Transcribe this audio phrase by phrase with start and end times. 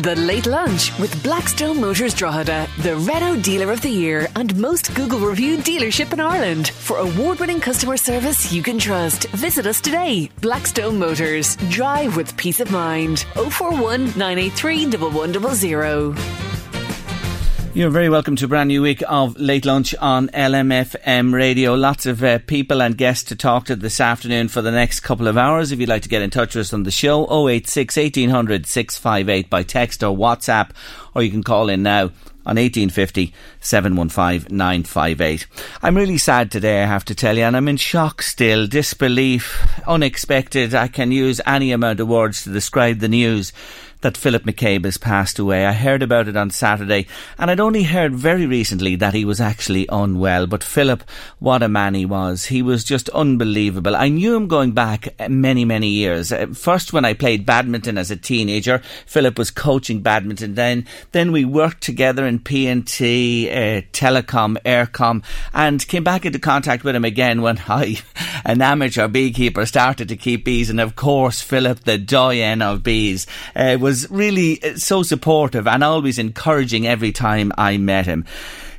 [0.00, 4.94] The Late Lunch with Blackstone Motors Drogheda, the Renault Dealer of the Year and most
[4.94, 6.68] Google reviewed dealership in Ireland.
[6.68, 10.30] For award winning customer service you can trust, visit us today.
[10.42, 11.56] Blackstone Motors.
[11.70, 13.20] Drive with peace of mind.
[13.34, 16.45] 041 983 1100.
[17.76, 21.74] You're very welcome to a brand new week of Late Lunch on LMFM radio.
[21.74, 25.28] Lots of uh, people and guests to talk to this afternoon for the next couple
[25.28, 25.72] of hours.
[25.72, 29.50] If you'd like to get in touch with us on the show, 086 1800 658
[29.50, 30.70] by text or WhatsApp,
[31.14, 32.04] or you can call in now
[32.46, 35.46] on 1850 715 958.
[35.82, 39.68] I'm really sad today, I have to tell you, and I'm in shock still, disbelief,
[39.86, 40.74] unexpected.
[40.74, 43.52] I can use any amount of words to describe the news
[44.02, 45.66] that Philip McCabe has passed away.
[45.66, 47.06] I heard about it on Saturday,
[47.38, 50.46] and I'd only heard very recently that he was actually unwell.
[50.46, 51.02] But Philip,
[51.38, 52.46] what a man he was.
[52.46, 53.96] He was just unbelievable.
[53.96, 56.32] I knew him going back many, many years.
[56.32, 60.54] Uh, first, when I played badminton as a teenager, Philip was coaching badminton.
[60.54, 66.84] Then, then we worked together in PNT, uh, Telecom, Eircom, and came back into contact
[66.84, 67.98] with him again when I,
[68.44, 70.70] an amateur beekeeper, started to keep bees.
[70.70, 75.84] And of course, Philip, the doyen of bees, uh, was really uh, so supportive and
[75.84, 78.24] always encouraging every time I met him.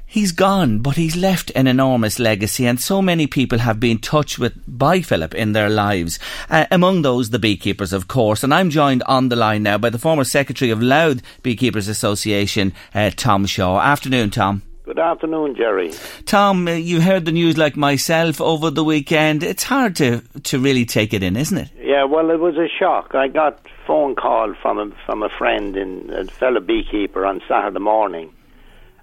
[0.06, 4.38] He's gone, but he's left an enormous legacy, and so many people have been touched
[4.38, 6.20] with by Philip in their lives.
[6.50, 8.44] Uh, among those, the beekeepers, of course.
[8.44, 12.74] And I'm joined on the line now by the former secretary of Louth Beekeepers Association,
[12.94, 13.80] uh, Tom Shaw.
[13.80, 14.62] Afternoon, Tom.
[14.84, 15.94] Good afternoon, Jerry.
[16.26, 19.42] Tom, uh, you heard the news like myself over the weekend.
[19.42, 21.70] It's hard to to really take it in, isn't it?
[21.80, 23.16] Yeah, well, it was a shock.
[23.16, 27.80] I got phone call from a, from a friend in a fellow beekeeper on Saturday
[27.80, 28.34] morning,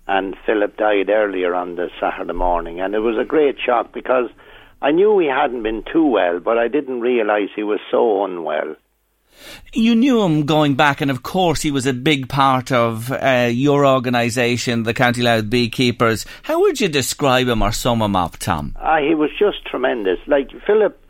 [0.07, 4.29] and Philip died earlier on the Saturday morning, and it was a great shock because
[4.83, 8.77] I knew he hadn't been too well, but I didn't realise he was so unwell.
[9.73, 13.49] You knew him going back, and of course, he was a big part of uh,
[13.51, 16.25] your organisation, the County Louth Beekeepers.
[16.43, 18.77] How would you describe him or sum him up, Tom?
[18.79, 20.19] Uh, he was just tremendous.
[20.27, 21.04] Like Philip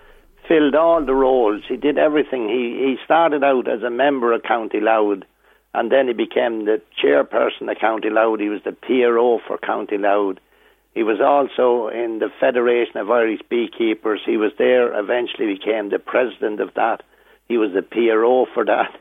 [0.49, 1.63] filled all the roles.
[1.69, 2.49] He did everything.
[2.49, 5.23] He he started out as a member of County Louth,
[5.73, 8.41] and then he became the chairperson of County Louth.
[8.41, 10.39] He was the PRO for County Louth.
[10.95, 14.21] He was also in the Federation of Irish Beekeepers.
[14.25, 14.97] He was there.
[14.99, 17.03] Eventually, became the president of that.
[17.49, 18.95] He was the PRO for that.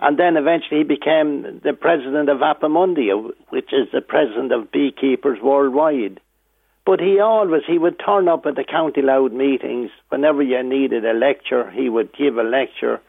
[0.00, 5.38] And then eventually he became the president of Apimondia, which is the president of beekeepers
[5.42, 6.20] worldwide.
[6.86, 11.04] But he always he would turn up at the county Louth meetings whenever you needed
[11.04, 11.70] a lecture.
[11.70, 13.00] He would give a lecture,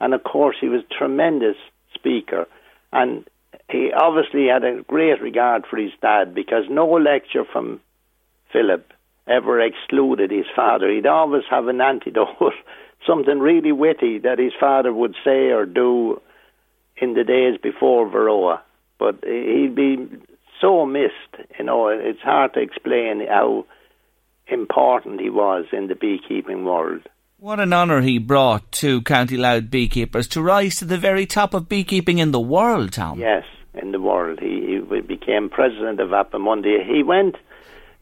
[0.00, 1.56] and of course he was a tremendous
[1.94, 2.46] speaker,
[2.92, 3.24] and
[3.70, 7.80] he obviously had a great regard for his dad because no lecture from
[8.52, 8.92] Philip
[9.28, 10.90] ever excluded his father.
[10.90, 12.52] He'd always have an antidote,
[13.06, 16.20] something really witty that his father would say or do
[16.96, 18.60] in the days before Varroa.
[18.98, 20.08] But he'd be
[20.60, 21.48] so missed.
[21.58, 23.66] You know, it's hard to explain how
[24.46, 27.02] important he was in the beekeeping world.
[27.38, 31.54] What an honour he brought to County Louth beekeepers to rise to the very top
[31.54, 33.18] of beekeeping in the world, Tom.
[33.18, 33.44] Yes,
[33.74, 34.40] in the world.
[34.40, 36.84] He, he became president of Apimondia.
[36.84, 37.36] He went,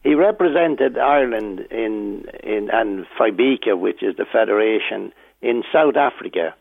[0.03, 6.53] he represented Ireland in, in and FIBKA, which is the federation, in South Africa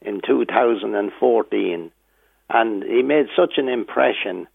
[0.00, 1.90] in 2014.
[2.50, 4.46] And he made such an impression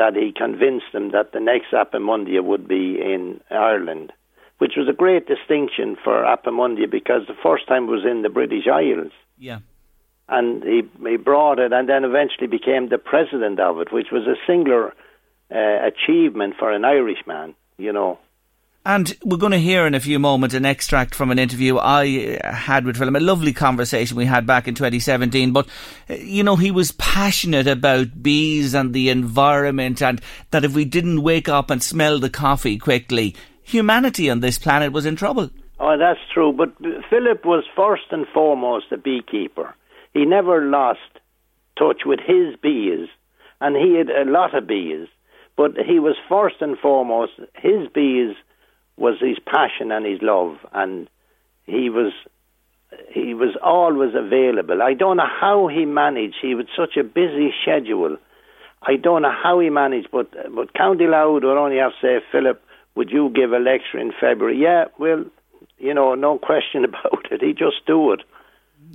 [0.00, 4.14] that he convinced them that the next Apimondia would be in Ireland,
[4.56, 8.66] which was a great distinction for Apimondia because the first time was in the British
[8.66, 9.12] Isles.
[9.38, 9.58] Yeah.
[10.26, 14.26] And he, he brought it and then eventually became the president of it, which was
[14.26, 14.94] a singular
[15.54, 18.18] uh, achievement for an Irishman, you know.
[18.84, 22.38] And we're going to hear in a few moments an extract from an interview I
[22.42, 25.52] uh, had with Philip, a lovely conversation we had back in 2017.
[25.52, 25.68] But,
[26.08, 30.86] uh, you know, he was passionate about bees and the environment, and that if we
[30.86, 35.50] didn't wake up and smell the coffee quickly, humanity on this planet was in trouble.
[35.78, 36.50] Oh, that's true.
[36.50, 36.74] But
[37.10, 39.74] Philip was first and foremost a beekeeper.
[40.14, 41.00] He never lost
[41.78, 43.08] touch with his bees,
[43.60, 45.06] and he had a lot of bees.
[45.54, 48.34] But he was first and foremost his bees
[49.00, 51.08] was his passion and his love, and
[51.64, 52.12] he was
[53.12, 54.82] he was always available.
[54.82, 56.36] I don't know how he managed.
[56.42, 58.16] He had such a busy schedule.
[58.82, 62.24] I don't know how he managed, but but County Louth would only have to say,
[62.30, 62.62] Philip,
[62.94, 64.58] would you give a lecture in February?
[64.60, 65.24] Yeah, well,
[65.78, 67.40] you know, no question about it.
[67.42, 68.20] He just do it.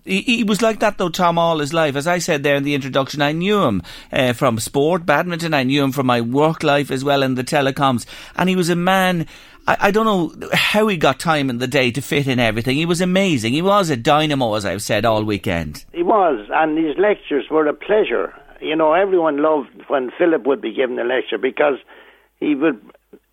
[0.06, 1.96] He, he, was like that though, Tom, all his life.
[1.96, 3.81] As I said there in the introduction, I knew him
[4.12, 5.54] uh, from sport, badminton.
[5.54, 8.06] I knew him from my work life as well in the telecoms,
[8.36, 9.25] and he was a man.
[9.68, 12.78] I, don't know how he got time in the day to fit in everything.
[12.78, 13.54] He was amazing.
[13.54, 15.86] He was a dynamo, as I've said all weekend.
[15.92, 18.31] He was, and his lectures were a pleasure.
[18.62, 21.80] You know, everyone loved when Philip would be giving a lecture because
[22.40, 22.80] he would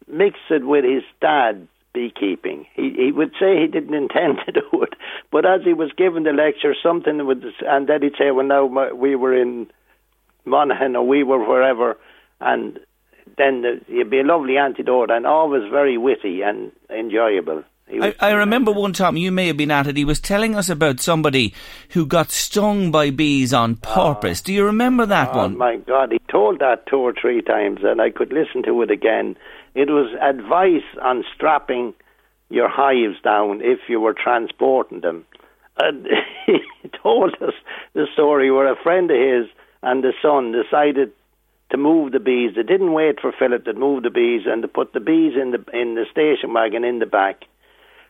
[0.09, 2.67] mix it with his dad beekeeping.
[2.75, 4.95] He he would say he didn't intend to do it,
[5.31, 8.65] but as he was giving the lecture, something would, and then he'd say, "Well, now
[8.95, 9.71] we were in
[10.45, 11.99] Monaghan or we were wherever,"
[12.41, 12.79] and
[13.39, 17.65] then the, it'd be a lovely antidote and always very witty and enjoyable.
[18.01, 19.97] I, I, remember one time you may have been at it.
[19.97, 21.53] He was telling us about somebody
[21.91, 23.95] who got stung by bees on ah.
[23.95, 24.41] purpose.
[24.41, 25.59] Oh, Do you remember that oh one?
[25.59, 28.91] My God, he told that two or three times, and I could listen to it
[28.91, 29.37] again.
[29.75, 31.95] It was advice on strapping
[32.51, 35.25] your hives down if you were transporting them.
[35.79, 36.07] And
[36.47, 37.55] he told us
[37.95, 39.49] the story where a friend of his
[39.83, 41.13] and the son decided
[41.71, 42.53] to move the bees.
[42.55, 45.53] They didn't wait for Philip to move the bees and to put the bees in
[45.53, 47.45] the in the station wagon in the back.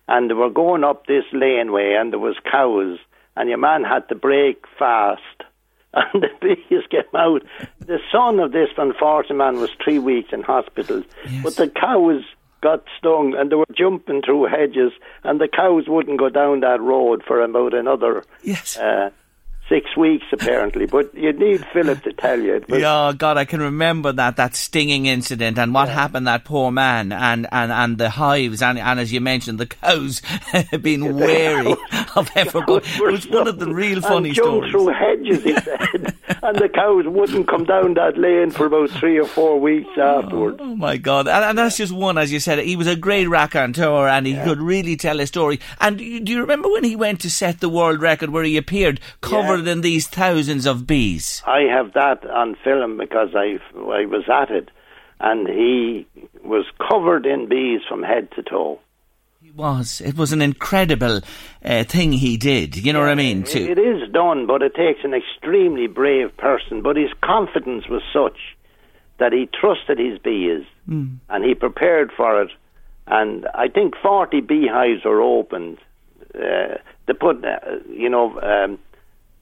[0.09, 2.99] And they were going up this laneway and there was cows
[3.37, 5.45] and your man had to brake fast
[6.13, 7.43] and the bees came out.
[7.81, 11.43] The son of this unfortunate man was three weeks in hospital, yes.
[11.43, 12.25] but the cows
[12.63, 14.93] got stung and they were jumping through hedges,
[15.25, 18.79] and the cows wouldn't go down that road for about another yes.
[18.79, 19.11] uh,
[19.73, 20.87] six weeks apparently.
[20.87, 22.63] But you need Philip to tell you.
[22.69, 25.95] yeah, God, I can remember that that stinging incident and what yeah.
[25.95, 29.67] happened that poor man and, and, and the hives and, and as you mentioned the
[29.67, 30.21] cows
[30.83, 31.75] being wary
[32.17, 32.83] of ever going.
[32.85, 34.71] It was one of the real funny stories.
[34.71, 39.19] through hedges, he said, and the cows wouldn't come down that lane for about three
[39.19, 40.59] or four weeks afterwards.
[40.61, 41.29] Oh, oh my God!
[41.29, 42.59] And, and, that's just one, as you said.
[42.59, 44.45] He was a great raconteur, and he yeah.
[44.45, 45.61] could really tell a story.
[45.81, 49.01] And do you remember when he went to set the world record, where he appeared
[49.21, 49.62] covered?
[49.63, 51.43] Than these thousands of bees?
[51.47, 54.71] I have that on film because I I was at it,
[55.21, 56.07] and he
[56.45, 58.81] was covered in bees from head to toe.
[59.41, 60.01] He was.
[60.01, 61.21] It was an incredible
[61.65, 62.77] uh, thing he did.
[62.77, 63.43] You know yeah, what I mean?
[63.43, 66.83] It, it is done, but it takes an extremely brave person.
[66.83, 68.39] But his confidence was such
[69.19, 71.17] that he trusted his bees mm.
[71.29, 72.51] and he prepared for it.
[73.07, 75.79] And I think 40 beehives were opened.
[76.35, 78.79] Uh, they put, uh, you know, um,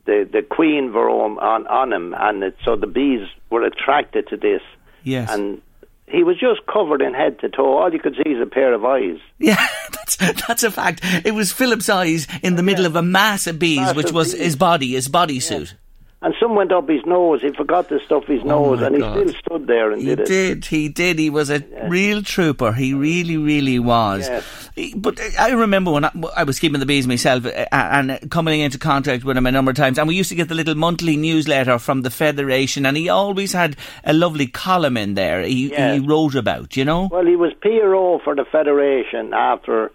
[0.06, 4.36] the the queen varroa on on him, and it, so the bees were attracted to
[4.36, 4.62] this.
[5.02, 5.62] Yes, and
[6.06, 7.78] he was just covered in head to toe.
[7.78, 9.18] All you could see is a pair of eyes.
[9.38, 11.00] Yeah, that's that's a fact.
[11.24, 14.32] It was Philip's eyes in the middle of a mass of bees, mass which was
[14.32, 14.42] bees.
[14.42, 15.72] his body, his bodysuit.
[15.72, 15.78] Yeah
[16.22, 17.40] and some went up his nose.
[17.40, 20.20] He forgot to stuff his oh nose, and he still stood there and he did
[20.20, 20.28] it.
[20.28, 20.64] He did.
[20.66, 21.18] He did.
[21.18, 21.88] He was a yes.
[21.88, 22.72] real trooper.
[22.72, 24.28] He really, really was.
[24.28, 24.94] Yes.
[24.96, 28.78] But I remember when I, I, was keeping the bees myself uh, and coming into
[28.78, 31.16] contact with him a number of times, and we used to get the little monthly
[31.16, 35.42] newsletter from the Federation, and he always had a lovely column in there.
[35.42, 35.94] He, yes.
[35.94, 37.08] he wrote about, you know.
[37.10, 39.90] Well, he was PRO for the Federation after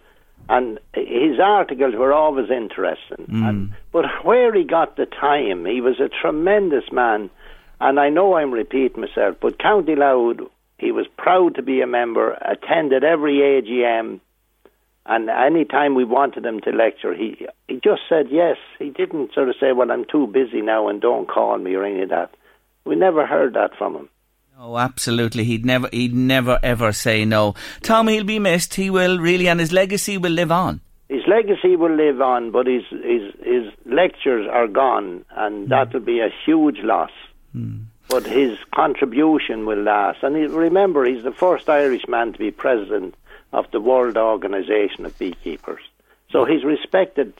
[0.49, 3.25] and his articles were always interesting.
[3.27, 3.49] Mm.
[3.49, 7.29] And, but where he got the time, he was a tremendous man.
[7.81, 10.37] And I know I'm repeating myself, but County Louth,
[10.77, 14.19] he was proud to be a member, attended every AGM,
[15.07, 18.57] and any time we wanted him to lecture, he he just said yes.
[18.79, 21.83] He didn't sort of say, "Well, I'm too busy now and don't call me" or
[21.83, 22.31] any of that.
[22.85, 24.09] We never heard that from him.
[24.57, 25.43] Oh, absolutely.
[25.43, 27.55] He'd never, he'd never ever say no.
[27.81, 28.75] Tom, he'll be missed.
[28.75, 30.79] He will really, and his legacy will live on.
[31.09, 35.69] His legacy will live on, but his his his lectures are gone, and mm.
[35.69, 37.11] that will be a huge loss.
[37.55, 37.85] Mm.
[38.07, 40.23] But his contribution will last.
[40.23, 43.15] And he, remember, he's the first Irishman to be president
[43.51, 45.81] of the World Organization of Beekeepers.
[46.31, 47.33] So he's respected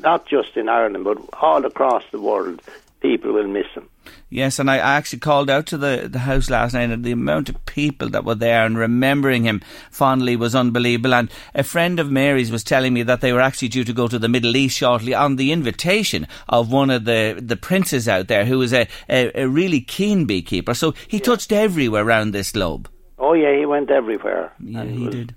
[0.00, 2.62] not just in Ireland, but all across the world.
[3.00, 3.88] People will miss him.
[4.30, 7.48] Yes, and I actually called out to the, the house last night, and the amount
[7.48, 11.14] of people that were there and remembering him fondly was unbelievable.
[11.14, 14.08] And a friend of Mary's was telling me that they were actually due to go
[14.08, 18.28] to the Middle East shortly on the invitation of one of the, the princes out
[18.28, 20.74] there who was a, a, a really keen beekeeper.
[20.74, 21.24] So he yeah.
[21.24, 22.88] touched everywhere around this globe.
[23.18, 24.52] Oh, yeah, he went everywhere.
[24.58, 25.34] Yeah, he was, did.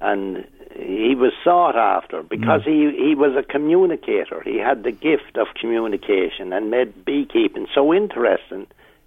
[0.00, 0.46] And
[0.76, 2.92] he was sought after because mm.
[2.92, 4.42] he, he was a communicator.
[4.44, 8.66] He had the gift of communication and made beekeeping so interesting.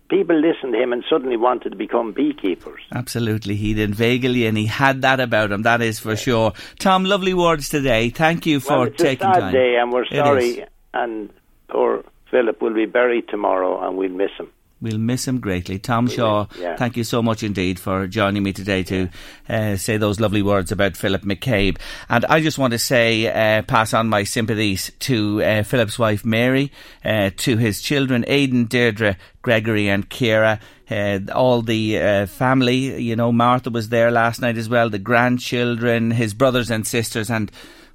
[0.09, 2.81] People listened to him and suddenly wanted to become beekeepers.
[2.93, 3.55] Absolutely.
[3.55, 6.53] He'd inveigle you and he had that about him, that is for sure.
[6.79, 8.09] Tom, lovely words today.
[8.09, 9.53] Thank you for well, it's taking a sad time.
[9.53, 10.65] day and we're sorry.
[10.93, 11.29] And
[11.69, 14.51] poor Philip will be buried tomorrow and we'll miss him.
[14.83, 15.79] We'll miss him greatly.
[15.79, 16.75] Tom Shaw, yeah.
[16.75, 19.07] thank you so much indeed for joining me today to
[19.47, 21.77] uh, say those lovely words about Philip McCabe.
[22.09, 26.25] And I just want to say, uh, pass on my sympathies to uh, Philip's wife
[26.25, 26.69] Mary,
[27.05, 30.59] uh, to his children Aidan, Deirdre, Gregory, and Kira.
[30.91, 34.99] Uh, all the uh, family, you know, Martha was there last night as well, the
[34.99, 37.49] grandchildren, his brothers and sisters, and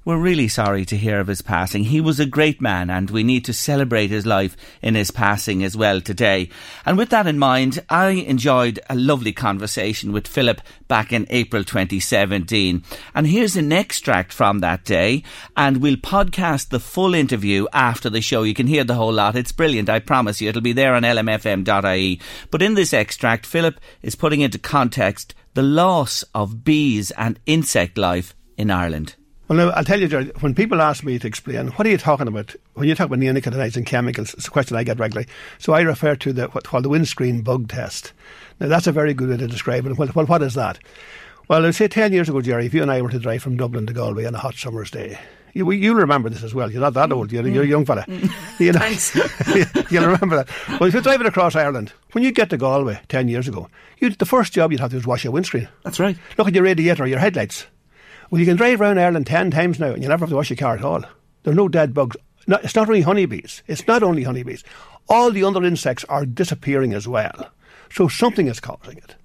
[0.05, 1.83] we're really sorry to hear of his passing.
[1.83, 5.63] He was a great man and we need to celebrate his life in his passing
[5.63, 6.49] as well today.
[6.85, 11.63] And with that in mind, I enjoyed a lovely conversation with Philip back in April
[11.63, 12.83] 2017.
[13.13, 15.23] And here's an extract from that day
[15.57, 18.43] and we'll podcast the full interview after the show.
[18.43, 19.35] You can hear the whole lot.
[19.35, 19.89] It's brilliant.
[19.89, 20.49] I promise you.
[20.49, 22.21] It'll be there on lmfm.ie.
[22.49, 27.97] But in this extract, Philip is putting into context the loss of bees and insect
[27.97, 29.15] life in Ireland.
[29.49, 31.97] Well, now, I'll tell you, George, when people ask me to explain, what are you
[31.97, 32.55] talking about?
[32.75, 35.27] When you talk about neonicotinoids and chemicals, it's a question I get regularly.
[35.57, 38.13] So I refer to the, what's called the windscreen bug test.
[38.59, 39.97] Now, that's a very good way to describe it.
[39.97, 40.77] Well, well what is that?
[41.47, 43.57] Well, I'll say 10 years ago, Jerry, if you and I were to drive from
[43.57, 45.17] Dublin to Galway on a hot summer's day,
[45.55, 46.71] you, you'll remember this as well.
[46.71, 47.31] You're not that old.
[47.31, 48.03] You're, you're a young fella.
[48.03, 48.31] Mm.
[48.59, 49.15] You know, Thanks.
[49.91, 50.49] you'll remember that.
[50.79, 54.11] Well, if you're driving across Ireland, when you get to Galway 10 years ago, you
[54.11, 55.69] the first job you'd have to do is wash your windscreen.
[55.83, 56.17] That's right.
[56.37, 57.65] Look at your radiator, or your headlights.
[58.29, 60.49] Well, you can drive around Ireland 10 times now and you never have to wash
[60.49, 61.01] your car at all.
[61.43, 62.17] There are no dead bugs.
[62.47, 63.63] No, it's not only honeybees.
[63.67, 64.63] It's not only honeybees.
[65.07, 67.51] All the other insects are disappearing as well.
[67.91, 69.15] So something is causing it.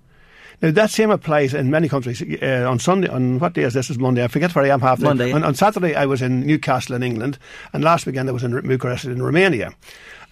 [0.63, 2.23] Now that same applies in many countries.
[2.23, 3.91] Uh, on Sunday, on what day is this?
[3.91, 4.25] Is Monday?
[4.25, 5.33] I forget where I am half the Monday.
[5.33, 7.39] On, on, Saturday, I was in Newcastle in England,
[7.73, 9.75] and last weekend I was in Bucharest in Romania.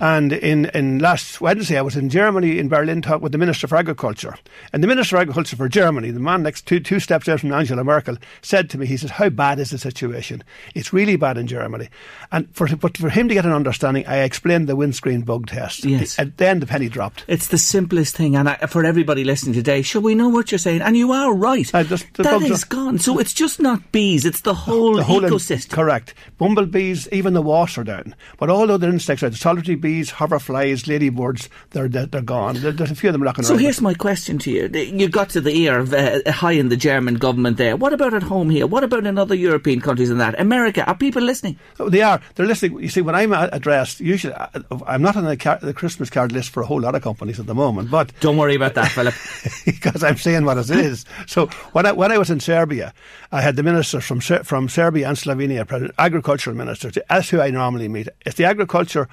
[0.02, 3.68] And in, in last Wednesday, I was in Germany, in Berlin, talking with the Minister
[3.68, 4.34] for Agriculture.
[4.72, 7.52] And the Minister for Agriculture for Germany, the man next two, two steps out from
[7.52, 10.42] Angela Merkel, said to me, he says, How bad is the situation?
[10.74, 11.88] It's really bad in Germany.
[12.32, 15.84] And for, but for him to get an understanding, I explained the windscreen bug test.
[15.84, 16.18] Yes.
[16.18, 17.24] And then the penny dropped.
[17.28, 18.34] It's the simplest thing.
[18.34, 20.82] And I, for everybody listening today, sure, we know what you're saying.
[20.82, 21.72] And you are right.
[21.72, 22.98] Uh, the, the that is gone.
[22.98, 25.70] So it's just not bees, it's the whole, the whole ecosystem.
[25.70, 26.14] In, correct.
[26.38, 28.16] Bumblebees, even the wasps are down.
[28.40, 32.56] But all other insects, like the solitary bees, hoverflies, ladybirds, they're, they're, they're gone.
[32.56, 34.68] there's a few of them looking So here's my question to you.
[34.68, 37.76] You got to the ear of uh, high in the German government there.
[37.76, 38.66] What about at home here?
[38.66, 40.38] What about in other European countries and that?
[40.40, 41.58] America, are people listening?
[41.78, 42.20] Oh, they are.
[42.34, 42.80] They're listening.
[42.80, 44.48] You see, when I'm addressed, usually uh,
[44.86, 47.38] I'm not on the, car- the Christmas card list for a whole lot of companies
[47.38, 48.12] at the moment, but...
[48.20, 49.14] Don't worry about that, Philip.
[49.66, 51.04] because I'm saying what it is.
[51.26, 52.94] so when I, when I was in Serbia,
[53.30, 56.98] I had the ministers from from Serbia and Slovenia, agricultural ministers.
[57.08, 58.08] That's who I normally meet.
[58.24, 59.08] It's the agriculture,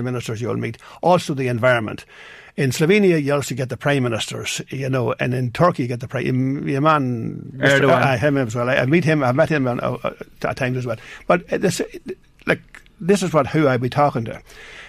[0.00, 2.04] horticultural ministers you'll meet also the environment.
[2.56, 6.00] In Slovenia, you also get the prime ministers, you know, and in Turkey, you get
[6.00, 6.68] the prime.
[6.68, 8.02] Your man, Erdogan.
[8.02, 8.68] Uh, him as well.
[8.68, 9.22] I, I, meet him.
[9.22, 10.96] I've met him on, uh, uh at times as well.
[11.26, 11.80] But this,
[12.46, 12.60] like,
[13.00, 14.42] this is what who I'd be talking to.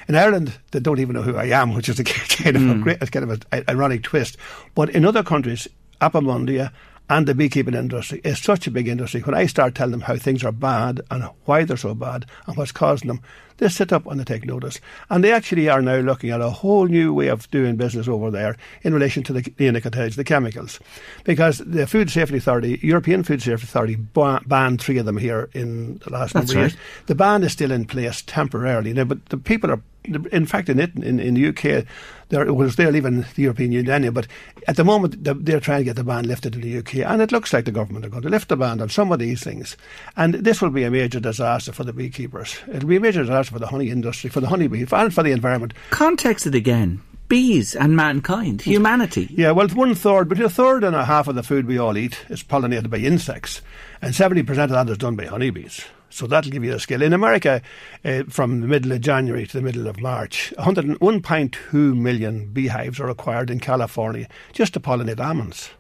[0.08, 2.72] In Ireland, they don't even know who I am, which is a kind of mm.
[2.72, 2.82] a hmm.
[2.82, 4.38] great, kind of an ironic twist.
[4.76, 5.68] But in other countries,
[6.02, 6.72] Apimondia
[7.12, 9.20] and the beekeeping industry is such a big industry.
[9.20, 12.56] When I start telling them how things are bad and why they're so bad and
[12.56, 13.22] what's causing them,
[13.58, 14.80] they sit up and they take notice.
[15.10, 18.32] And they actually are now looking at a whole new way of doing business over
[18.32, 20.80] there in relation to the neonicotinoids, the chemicals.
[21.26, 25.98] Because the Food Safety Authority, European Food Safety Authority, banned three of them here in
[26.06, 26.82] the last That's number of years.
[27.08, 30.80] The ban is still in place temporarily now, but the people are in fact, in
[30.80, 31.86] it, in, in the UK,
[32.30, 34.28] they're, well, they're leaving the European Union anyway, but
[34.68, 37.32] at the moment they're trying to get the ban lifted in the UK, and it
[37.32, 39.78] looks like the government are going to lift the ban on some of these things.
[40.18, 42.58] And this will be a major disaster for the beekeepers.
[42.74, 45.32] It'll be a major disaster for the honey industry, for the honeybee, and for the
[45.32, 45.74] environment.
[45.92, 47.02] Context it again.
[47.28, 49.30] Bees and mankind, humanity.
[49.32, 51.98] Yeah, well, one third, between a third and a half of the food we all
[51.98, 53.62] eat is pollinated by insects,
[54.02, 55.86] and 70% of that is done by honeybees.
[56.12, 57.02] So that'll give you a scale.
[57.02, 57.62] In America,
[58.04, 63.10] uh, from the middle of January to the middle of March, 101.2 million beehives are
[63.10, 65.72] acquired in California just to pollinate almonds.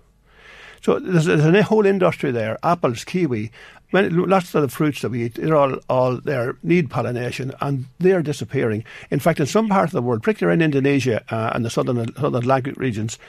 [0.82, 2.58] So there's, there's a whole industry there.
[2.64, 3.52] Apples, kiwi,
[3.92, 7.86] many, lots of the fruits that we eat, they're all, all there need pollination, and
[8.00, 8.84] they're disappearing.
[9.12, 12.14] In fact, in some parts of the world, particularly in Indonesia uh, and the southern,
[12.16, 13.20] southern Atlantic regions,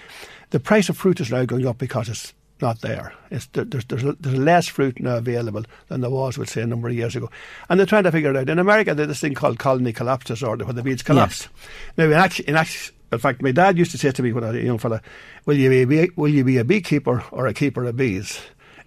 [0.50, 2.32] the price of fruit is now going up because it's
[2.62, 3.12] not there.
[3.31, 6.88] It's, there's, there's, there's less fruit now available than there was, we'll say, a number
[6.88, 7.28] of years ago.
[7.69, 8.49] And they're trying to figure it out.
[8.49, 11.42] In America, there's this thing called colony collapse disorder, where the bees collapse.
[11.42, 11.92] Yes.
[11.99, 14.45] Now, in, actually, in, actually, in fact, my dad used to say to me when
[14.45, 15.02] I was a young fella,
[15.45, 18.40] will you, be, will you be a beekeeper or a keeper of bees?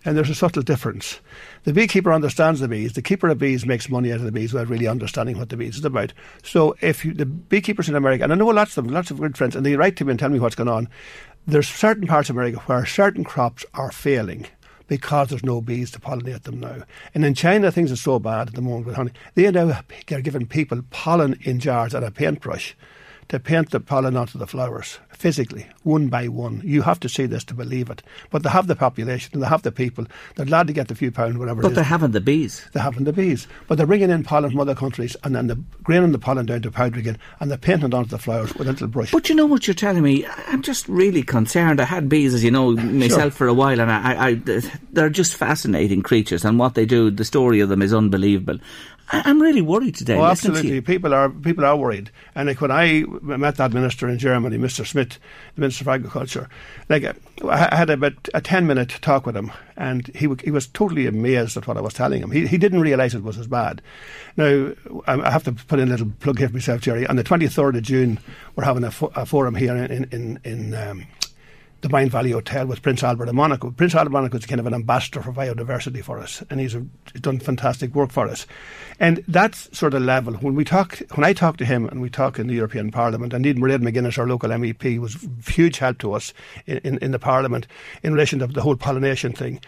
[0.08, 1.20] And there's a subtle difference.
[1.64, 2.94] The beekeeper understands the bees.
[2.94, 5.58] The keeper of bees makes money out of the bees without really understanding what the
[5.58, 6.14] bees is about.
[6.44, 9.20] So if you, the beekeepers in America, and I know lots of them, lots of
[9.20, 10.90] good friends, and they write to me and tell me what's going on,
[11.48, 14.48] there's certain parts of America where certain crops are failing
[14.88, 16.84] because there's no bees to pollinate them now.
[17.14, 19.12] And in China, things are so bad at the moment with honey.
[19.34, 19.70] They now
[20.12, 22.76] are giving people pollen in jars and a paintbrush
[23.30, 26.62] to paint the pollen onto the flowers physically, one by one.
[26.64, 28.04] You have to see this to believe it.
[28.30, 30.06] But they have the population and they have the people.
[30.36, 32.66] They're glad to get the few pounds, whatever But they haven't the bees.
[32.74, 33.48] They haven't the bees.
[33.68, 36.62] But they're bringing in pollen from other countries and then they're graining the pollen down
[36.64, 39.12] to powder again and they're painting it onto the flowers with a little brush.
[39.12, 40.26] But you know what you're telling me?
[40.48, 41.80] I'm just really concerned.
[41.80, 43.32] I had bees, as you know, myself sure.
[43.32, 44.34] for a while, and I, I,
[44.92, 48.60] they're just fascinating creatures, and what they do, the story of them is unbelievable.
[49.10, 50.18] I'm really worried today.
[50.18, 50.82] Oh, absolutely.
[50.82, 52.10] People are people are worried.
[52.34, 54.84] And like when I met that minister in Germany, Mr.
[54.86, 55.20] Schmidt,
[55.54, 56.50] the Minister of Agriculture,
[56.90, 57.04] like
[57.48, 61.56] I had about a ten minute talk with him, and he he was totally amazed
[61.56, 62.32] at what I was telling him.
[62.32, 63.82] He he didn't realise it was as bad.
[64.38, 64.72] Now
[65.08, 67.06] I have to put in a little plug here for myself, Jerry.
[67.06, 68.20] On the twenty third of June,
[68.56, 70.74] we're having a, fo- a forum here in in in.
[70.74, 71.08] Um,
[71.86, 73.70] the Boyne Valley Hotel with Prince Albert of Monaco.
[73.70, 76.76] Prince Albert of Monaco is kind of an ambassador for biodiversity for us, and he's,
[77.22, 78.48] done fantastic work for us.
[79.00, 82.10] And that sort of level, when we talk, when I talk to him and we
[82.10, 86.00] talk in the European Parliament, and indeed Mairead McGuinness, our local MEP, was huge help
[86.00, 86.34] to us
[86.66, 87.68] in, in, in the Parliament
[88.02, 89.60] in relation to the whole pollination thing.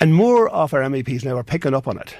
[0.00, 2.14] And more of our MEPs now are picking up on it,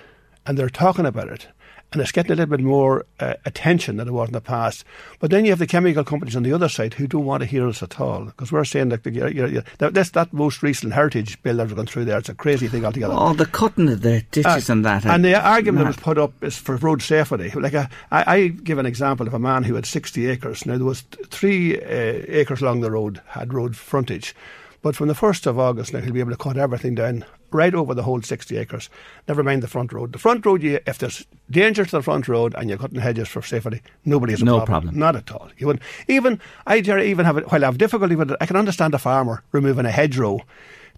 [0.47, 1.49] and they're talking about it
[1.93, 4.85] and it's getting a little bit more uh, attention than it was in the past.
[5.21, 7.47] But then you have the chemical companies on the other side who don't want to
[7.47, 10.63] hear us at all because we're saying that, the, you know, that that's that most
[10.63, 12.19] recent heritage bill that we're going through there.
[12.19, 13.15] It's a crazy thing altogether.
[13.17, 15.05] Oh, the cutting of the ditches uh, and that.
[15.05, 17.51] And the argument that was put up is for road safety.
[17.51, 20.67] Like a, I, I give an example of a man who had 60 acres.
[20.67, 24.35] Now there was three uh, acres along the road had road frontage.
[24.83, 27.75] But from the 1st of August now, he'll be able to cut everything down right
[27.75, 28.89] over the whole 60 acres.
[29.29, 30.13] Never mind the front road.
[30.13, 33.29] The front road, you, if there's danger to the front road and you're cutting hedges
[33.29, 34.67] for safety, nobody has a no problem.
[34.67, 34.99] problem.
[34.99, 35.49] Not at all.
[35.59, 38.95] You would even I even have while I have difficulty with it, I can understand
[38.95, 40.41] a farmer removing a hedgerow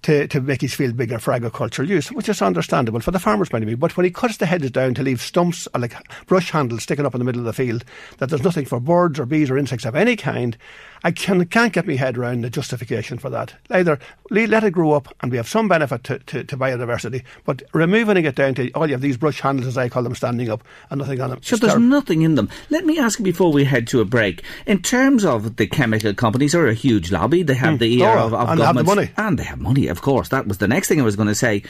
[0.05, 3.49] to, to make his field bigger for agricultural use, which is understandable for the farmer's
[3.49, 3.77] point of view.
[3.77, 5.95] But when he cuts the hedges down to leave stumps or like
[6.27, 7.85] brush handles sticking up in the middle of the field,
[8.19, 10.59] that there's nothing for birds or bees or insects of any kind,
[11.05, 13.55] I can, can't get my head around the justification for that.
[13.71, 13.99] Either
[14.31, 18.25] let it grow up and we have some benefit to, to, to biodiversity, but removing
[18.25, 20.65] it down to all you have these brush handles, as I call them, standing up
[20.89, 21.41] and nothing on them.
[21.43, 22.49] So there's nothing in them.
[22.71, 24.43] Let me ask you before we head to a break.
[24.67, 27.43] In terms of the chemical companies, are a huge lobby.
[27.43, 27.79] They have mm.
[27.81, 28.61] the ear oh, of, of and governments.
[28.61, 29.29] They have the money.
[29.29, 30.29] And they have money, of course.
[30.29, 31.63] That was the next thing I was going to say.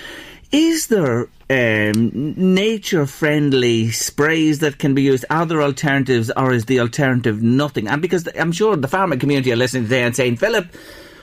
[0.55, 5.25] Is there um, nature friendly sprays that can be used?
[5.29, 7.89] Are there alternatives or is the alternative nothing?
[7.89, 10.69] And because I'm sure the farming community are listening today and saying, Philip,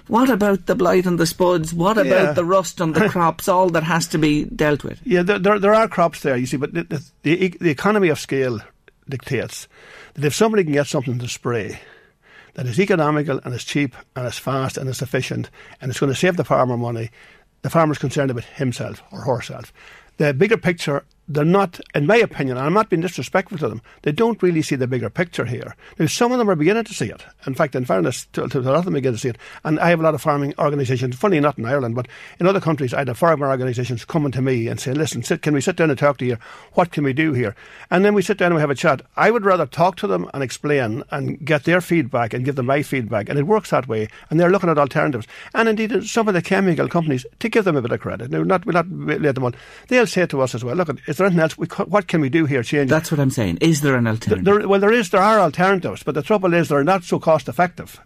[0.08, 1.74] what about the blight on the spuds?
[1.74, 2.32] What about yeah.
[2.34, 3.48] the rust on the crops?
[3.48, 5.00] All that has to be dealt with.
[5.06, 6.84] Yeah, there, there, there are crops there, you see, but the,
[7.24, 8.60] the, the, economy of scale
[9.08, 9.70] dictates
[10.16, 11.80] that if somebody can get something to spray,
[12.56, 16.12] that is economical and is cheap and is fast and is efficient and it's going
[16.12, 17.12] to save the farmer money,
[17.62, 19.74] the farmer's concerned about himself or herself.
[20.18, 23.82] The bigger picture they're not, in my opinion, and I'm not being disrespectful to them,
[24.02, 25.76] they don't really see the bigger picture here.
[25.98, 27.24] Now, some of them are beginning to see it.
[27.48, 29.38] In fact, in fairness, to, to a lot of them begin to see it.
[29.64, 32.08] And I have a lot of farming organisations, funny not in Ireland, but
[32.40, 35.54] in other countries, I have farmer organisations coming to me and saying, listen, sit, can
[35.54, 36.38] we sit down and talk to you?
[36.74, 37.56] What can we do here?
[37.90, 39.02] And then we sit down and we have a chat.
[39.16, 42.66] I would rather talk to them and explain and get their feedback and give them
[42.66, 43.30] my feedback.
[43.30, 44.08] And it works that way.
[44.30, 45.28] And they're looking at alternatives.
[45.54, 48.44] And indeed, some of the chemical companies, to give them a bit of credit, now,
[48.44, 49.56] not, we'll not let them on,
[49.88, 51.58] they'll say to us as well, look, is there anything else?
[51.58, 52.64] We, what can we do here?
[52.64, 52.90] Change.
[52.90, 53.60] That's what I'm saying.
[53.62, 54.46] Is there an alternative?
[54.46, 55.10] There, well, there is.
[55.10, 58.00] There are alternatives, but the trouble is they're not so cost effective.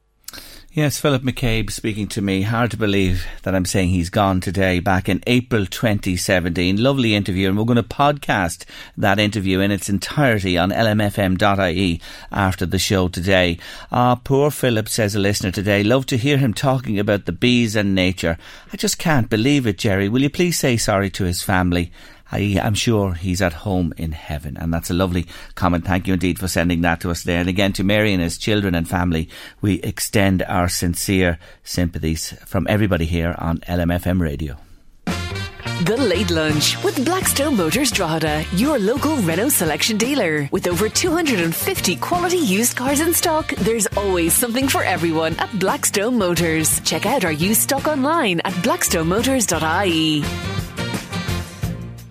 [0.75, 2.41] Yes, Philip McCabe speaking to me.
[2.41, 6.75] Hard to believe that I'm saying he's gone today, back in April 2017.
[6.75, 8.65] Lovely interview, and we're going to podcast
[8.97, 13.57] that interview in its entirety on lmfm.ie after the show today.
[13.89, 15.81] Ah, poor Philip, says a listener today.
[15.81, 18.37] Love to hear him talking about the bees and nature.
[18.73, 20.09] I just can't believe it, Jerry.
[20.09, 21.93] Will you please say sorry to his family?
[22.35, 24.57] I, am sure he's at home in heaven.
[24.57, 25.85] And that's a lovely comment.
[25.85, 27.39] Thank you indeed for sending that to us there.
[27.39, 29.29] And again, to Mary and his children and family,
[29.61, 34.57] we extend our sincere sympathies from everybody here on LMFM Radio.
[35.83, 40.47] The Late Lunch with Blackstone Motors Drogheda, your local Renault selection dealer.
[40.51, 46.17] With over 250 quality used cars in stock, there's always something for everyone at Blackstone
[46.17, 46.79] Motors.
[46.81, 50.54] Check out our used stock online at blackstonemotors.ie.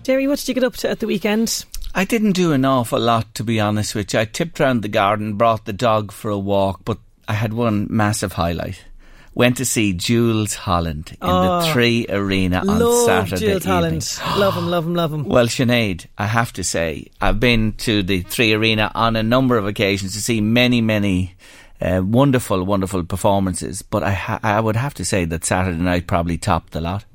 [0.05, 1.65] Jerry, what did you get up to at the weekend?
[1.95, 4.19] I didn't do an awful lot, to be honest with you.
[4.19, 7.87] I tipped round the garden, brought the dog for a walk, but I had one
[7.89, 8.85] massive highlight.
[9.33, 14.19] Went to see Jools Holland in oh, the Three Arena on love Saturday Jools Holland.
[14.37, 15.23] love him, love him, love him.
[15.27, 19.57] Well, Sinead, I have to say, I've been to the Three Arena on a number
[19.57, 21.35] of occasions to see many, many
[21.81, 26.05] uh, wonderful, wonderful performances, but I, ha- I would have to say that Saturday night
[26.05, 27.05] probably topped the lot.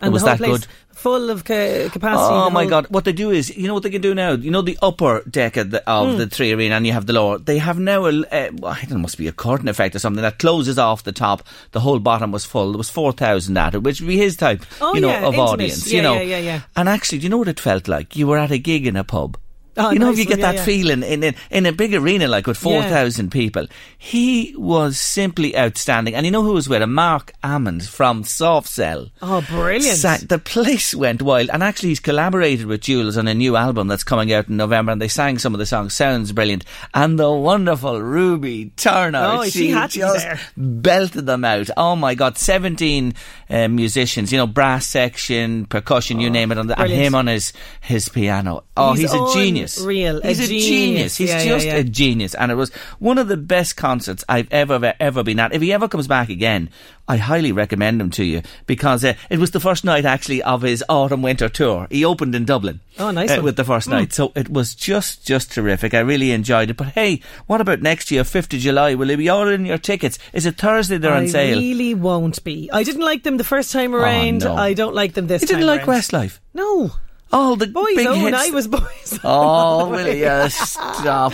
[0.00, 0.66] And was the whole that place good?
[0.94, 2.34] full of ca- capacity.
[2.34, 2.86] Oh my god!
[2.90, 4.32] What they do is, you know what they can do now.
[4.32, 6.16] You know the upper deck of the, of Hmm.
[6.18, 7.38] the three arena, and you have the lower.
[7.38, 9.98] They have now a, uh, well, I don't know, must be a curtain effect or
[9.98, 11.42] something that closes off the top.
[11.72, 12.72] The whole bottom was full.
[12.72, 15.18] There was four thousand at it, which would be his type, Oh, you know, yeah,
[15.20, 15.42] of intimate.
[15.48, 15.86] audience.
[15.90, 16.60] Yeah, you know, yeah, yeah, yeah.
[16.76, 18.16] And actually, do you know what it felt like?
[18.16, 19.36] You were at a gig in a pub.
[19.76, 20.64] Oh, you know, nice you get yeah, that yeah.
[20.64, 25.56] feeling in, in in a big arena like with four thousand people, he was simply
[25.56, 26.14] outstanding.
[26.14, 26.92] And you know who was with him?
[26.92, 29.10] Marc Almond from Soft Cell.
[29.22, 29.98] Oh, brilliant.
[29.98, 33.86] Sang- the place went wild, and actually, he's collaborated with Jools on a new album
[33.86, 35.94] that's coming out in November, and they sang some of the songs.
[35.94, 39.20] Sounds brilliant, and the wonderful Ruby Turner.
[39.22, 40.40] Oh, she had to just there.
[40.56, 41.70] belted them out.
[41.76, 43.14] Oh my God, seventeen
[43.48, 44.32] uh, musicians.
[44.32, 47.52] You know, brass section, percussion, you name it, on the, and Oh, him on his
[47.80, 48.64] his piano.
[48.76, 49.59] Oh, he's, He's a genius.
[49.62, 50.66] Unreal, a He's a genius.
[50.66, 51.16] genius.
[51.16, 51.74] He's Yeah, yeah, just yeah.
[51.76, 55.52] a genius, and it was one of the best concerts I've ever ever, been at.
[55.52, 56.70] If he ever comes back again,
[57.08, 60.62] I highly recommend him to you because uh, it was the first night actually of
[60.62, 61.88] his autumn winter tour.
[61.90, 62.80] He opened in Dublin.
[62.98, 65.94] Oh, nice uh, with the first night, so it was just just terrific.
[65.94, 66.76] I really enjoyed it.
[66.76, 68.94] But hey, what about next year, fifth of July?
[68.94, 70.18] Will you be ordering your tickets?
[70.32, 71.58] Is it Thursday they're I on sale?
[71.58, 72.70] really won't be.
[72.72, 74.44] I didn't like them the first time around.
[74.44, 74.54] no.
[74.54, 75.48] I don't like them this time.
[75.48, 76.00] you didn't like around.
[76.00, 76.38] Westlife?
[76.54, 76.92] No.
[77.32, 78.38] Oh, the Boys big Own, hits.
[78.38, 81.32] I was Boys Oh, will you stop?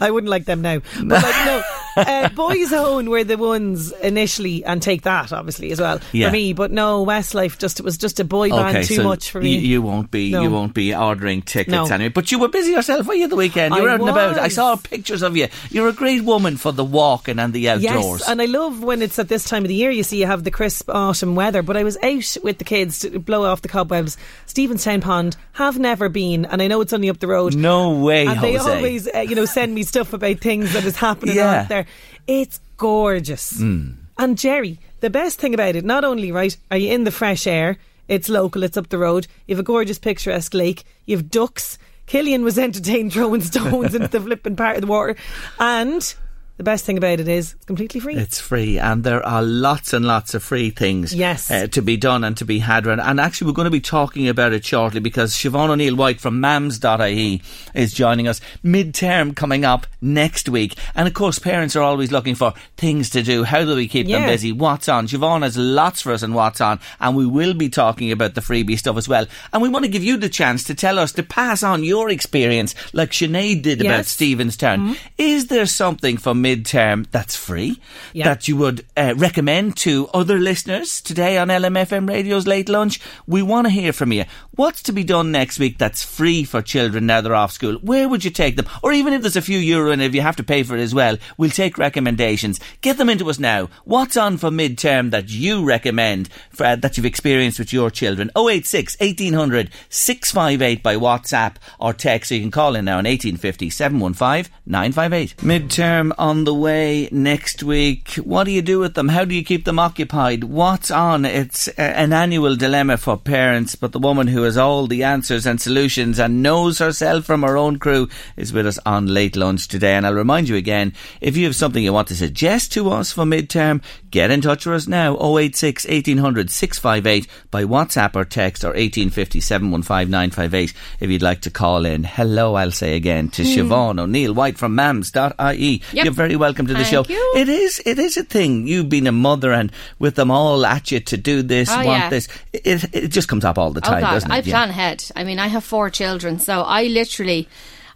[0.00, 0.80] I wouldn't like them now.
[1.02, 1.62] But like, no,
[2.06, 6.28] uh, Boyzone were the ones initially, and take that obviously as well Yeah.
[6.28, 6.52] for me.
[6.52, 9.40] But no, Westlife just it was just a boy band Okay, too so much for
[9.40, 9.54] me.
[9.54, 10.42] You, you won't be No.
[10.42, 11.84] you won't be ordering tickets No.
[11.86, 12.08] anyway.
[12.08, 13.74] But you were busy yourself, were you, the weekend?
[13.74, 14.38] You I were out and about.
[14.38, 15.48] I saw pictures of you.
[15.70, 18.20] You're a great woman for the walking and the outdoors.
[18.20, 19.90] Yes, and I love when it's at this time of the year.
[19.90, 21.62] You see, you have the crisp autumn weather.
[21.62, 24.16] But I was out with the kids to blow off the cobwebs.
[24.46, 27.54] Stephenstown Pond have never been, and I know it's only up the road.
[27.56, 30.96] no way, and they always, uh, you know, send me stuff about things that is
[30.96, 31.60] happening Yeah.
[31.62, 31.83] out there.
[32.26, 33.54] It's gorgeous.
[33.54, 33.96] Mm.
[34.18, 37.46] And Jerry, the best thing about it, not only right, are you in the fresh
[37.46, 37.78] air?
[38.08, 38.62] It's local.
[38.62, 39.26] It's up the road.
[39.46, 40.84] You have a gorgeous picturesque lake.
[41.06, 41.78] You have ducks.
[42.06, 45.16] Killian was entertained throwing stones into the flipping part of the water,
[45.58, 46.14] and
[46.56, 48.14] the best thing about it is it's completely free.
[48.16, 51.50] It's free, and there are lots and lots of free things Yes.
[51.50, 52.86] uh, to be done and to be had.
[52.86, 56.20] And and actually, we're going to be talking about it shortly because Siobhan O'Neill White
[56.20, 57.42] from mams.ie
[57.74, 58.40] is joining us.
[58.64, 60.76] Midterm coming up next week.
[60.94, 63.44] And of course, parents are always looking for things to do.
[63.44, 64.52] How do we keep them busy?
[64.52, 65.06] What's on?
[65.08, 68.40] Siobhan has lots for us on what's on, and we will be talking about the
[68.40, 69.26] freebie stuff as well.
[69.52, 72.10] And we want to give you the chance to tell us, to pass on your
[72.10, 74.08] experience, like Sinead did about Yes.
[74.08, 74.96] Stephenstown.
[75.18, 77.80] Is there something for midterm that's free
[78.12, 78.24] Yeah.
[78.26, 83.00] that you would uh, recommend to other listeners today on LMFM Radio's Late Lunch?
[83.26, 84.24] We want to hear from you.
[84.56, 87.74] What's to be done next week that's free for children now they're off school?
[87.82, 88.66] Where would you take them?
[88.82, 90.80] Or even if there's a few euro and if you have to pay for it
[90.82, 92.60] as well, we'll take recommendations.
[92.82, 93.68] Get them into us now.
[93.84, 98.30] What's on for midterm that you recommend for, uh, that you've experienced with your children?
[98.36, 102.28] 086 1800 658 by WhatsApp or text.
[102.28, 105.36] So you can call in now on 1850 715 958.
[105.38, 108.14] Midterm on the way next week.
[108.14, 109.10] What do you do with them?
[109.10, 110.42] How do you keep them occupied?
[110.42, 111.24] What's on?
[111.24, 115.60] It's an annual dilemma for parents, but the woman who has all the answers and
[115.60, 119.94] solutions and knows herself from her own crew is with us on late lunch today.
[119.94, 123.12] And I'll remind you again, if you have something you want to suggest to us
[123.12, 125.16] for midterm, get in touch with us now.
[125.16, 131.50] 086 1800 658 by WhatsApp or text or 1850 715 958 if you'd like to
[131.50, 132.02] call in.
[132.02, 133.48] Hello, I'll say again to hmm.
[133.48, 135.82] Siobhan O'Neill White from mams.ie.
[135.92, 136.04] Yep.
[136.04, 137.12] You're very welcome to the Thank show.
[137.12, 137.32] you.
[137.36, 138.66] It is it is a thing.
[138.66, 141.86] You've been a mother and with them all at you to do this, Oh, want
[142.04, 142.08] yeah.
[142.08, 142.28] this.
[142.54, 144.34] It, it just comes up all the Oh time, God, doesn't it?
[144.34, 144.52] I Yeah.
[144.54, 145.04] plan ahead.
[145.14, 147.46] I mean, I have four children, so I literally,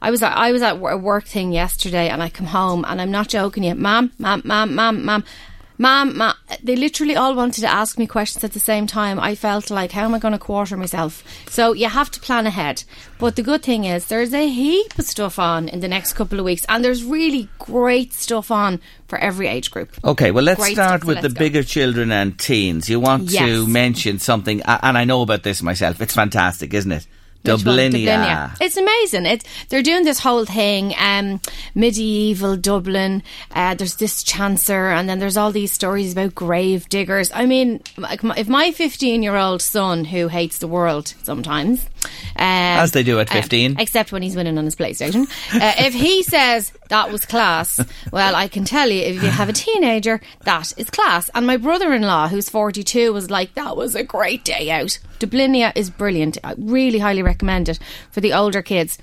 [0.02, 3.00] I was at, I was at a work thing yesterday, and I come home, and
[3.00, 5.24] I'm not joking you, ma'am, ma'am, ma'am, ma'am, ma'am.
[5.78, 9.20] Ma'am, ma they literally all wanted to ask me questions at the same time.
[9.20, 11.22] I felt like, how am I going to quarter myself?
[11.48, 12.82] So you have to plan ahead.
[13.18, 16.38] But the good thing is, there's a heap of stuff on in the next couple
[16.38, 19.92] of weeks, and there's really great stuff on for every age group.
[20.04, 21.38] Okay, well, let's Great start stuff, so with the go.
[21.38, 22.88] bigger children and teens.
[22.88, 26.00] You want to mention something, and I know about this myself.
[26.00, 27.06] It's fantastic, isn't it?
[27.42, 27.58] One?
[27.58, 28.56] Dublinia.
[28.60, 29.26] It's amazing.
[29.26, 31.40] It's they're doing this whole thing, um,
[31.74, 33.22] medieval Dublin.
[33.52, 37.30] Uh, there's this chancer, and then there's all these stories about grave diggers.
[37.34, 41.86] I mean, if my 15 year old son, who hates the world sometimes,
[42.36, 43.76] um, As they do at uh, 15.
[43.78, 45.22] except when he's winning on his PlayStation,
[45.54, 47.80] uh, if he says that was class,
[48.12, 51.30] well, I can tell you, if you have a teenager, that is class.
[51.34, 54.98] And my brother-in-law, who's 42, was like, that was a great day out.
[55.18, 56.38] Dublinia is brilliant.
[56.44, 57.78] I really highly recommend it
[58.10, 58.98] for the older kids.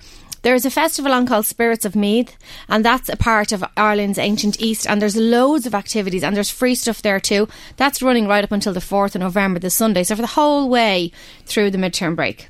[0.46, 2.38] There's a festival on called Spirits of Meath,
[2.70, 4.86] and that's a part of Ireland's ancient East.
[4.86, 7.48] And there's loads of activities, and there's free stuff there too.
[7.78, 10.04] That's running right up until the 4th of November, the Sunday.
[10.04, 11.12] So for the whole way
[11.48, 12.50] through the midterm break.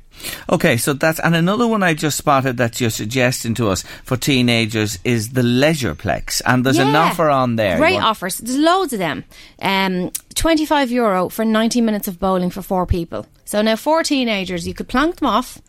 [0.50, 4.18] Okay, so that's and another one I just spotted that you're suggesting to us for
[4.18, 7.00] teenagers is the Leisureplex, and there's an Yeah.
[7.04, 7.78] offer on there.
[7.78, 8.36] Great offers.
[8.36, 9.24] There's loads of them.
[9.62, 13.24] Um, 25 euro for 90 minutes of bowling for four people.
[13.46, 15.62] So now four teenagers, you could plonk them off,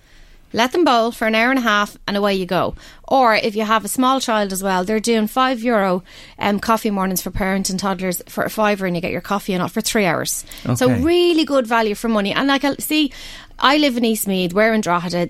[0.54, 2.76] let them bowl for an hour and a half, and away you go.
[3.08, 6.04] Or if you have a small child as well, they're doing five euro
[6.40, 9.54] um, coffee mornings for parents and toddlers for a fiver, and you get your coffee
[9.54, 10.46] and off for three hours.
[10.76, 12.34] So really good value for money.
[12.34, 13.12] And like, I see,
[13.60, 15.30] I live in East Meath, we're in Drogheda.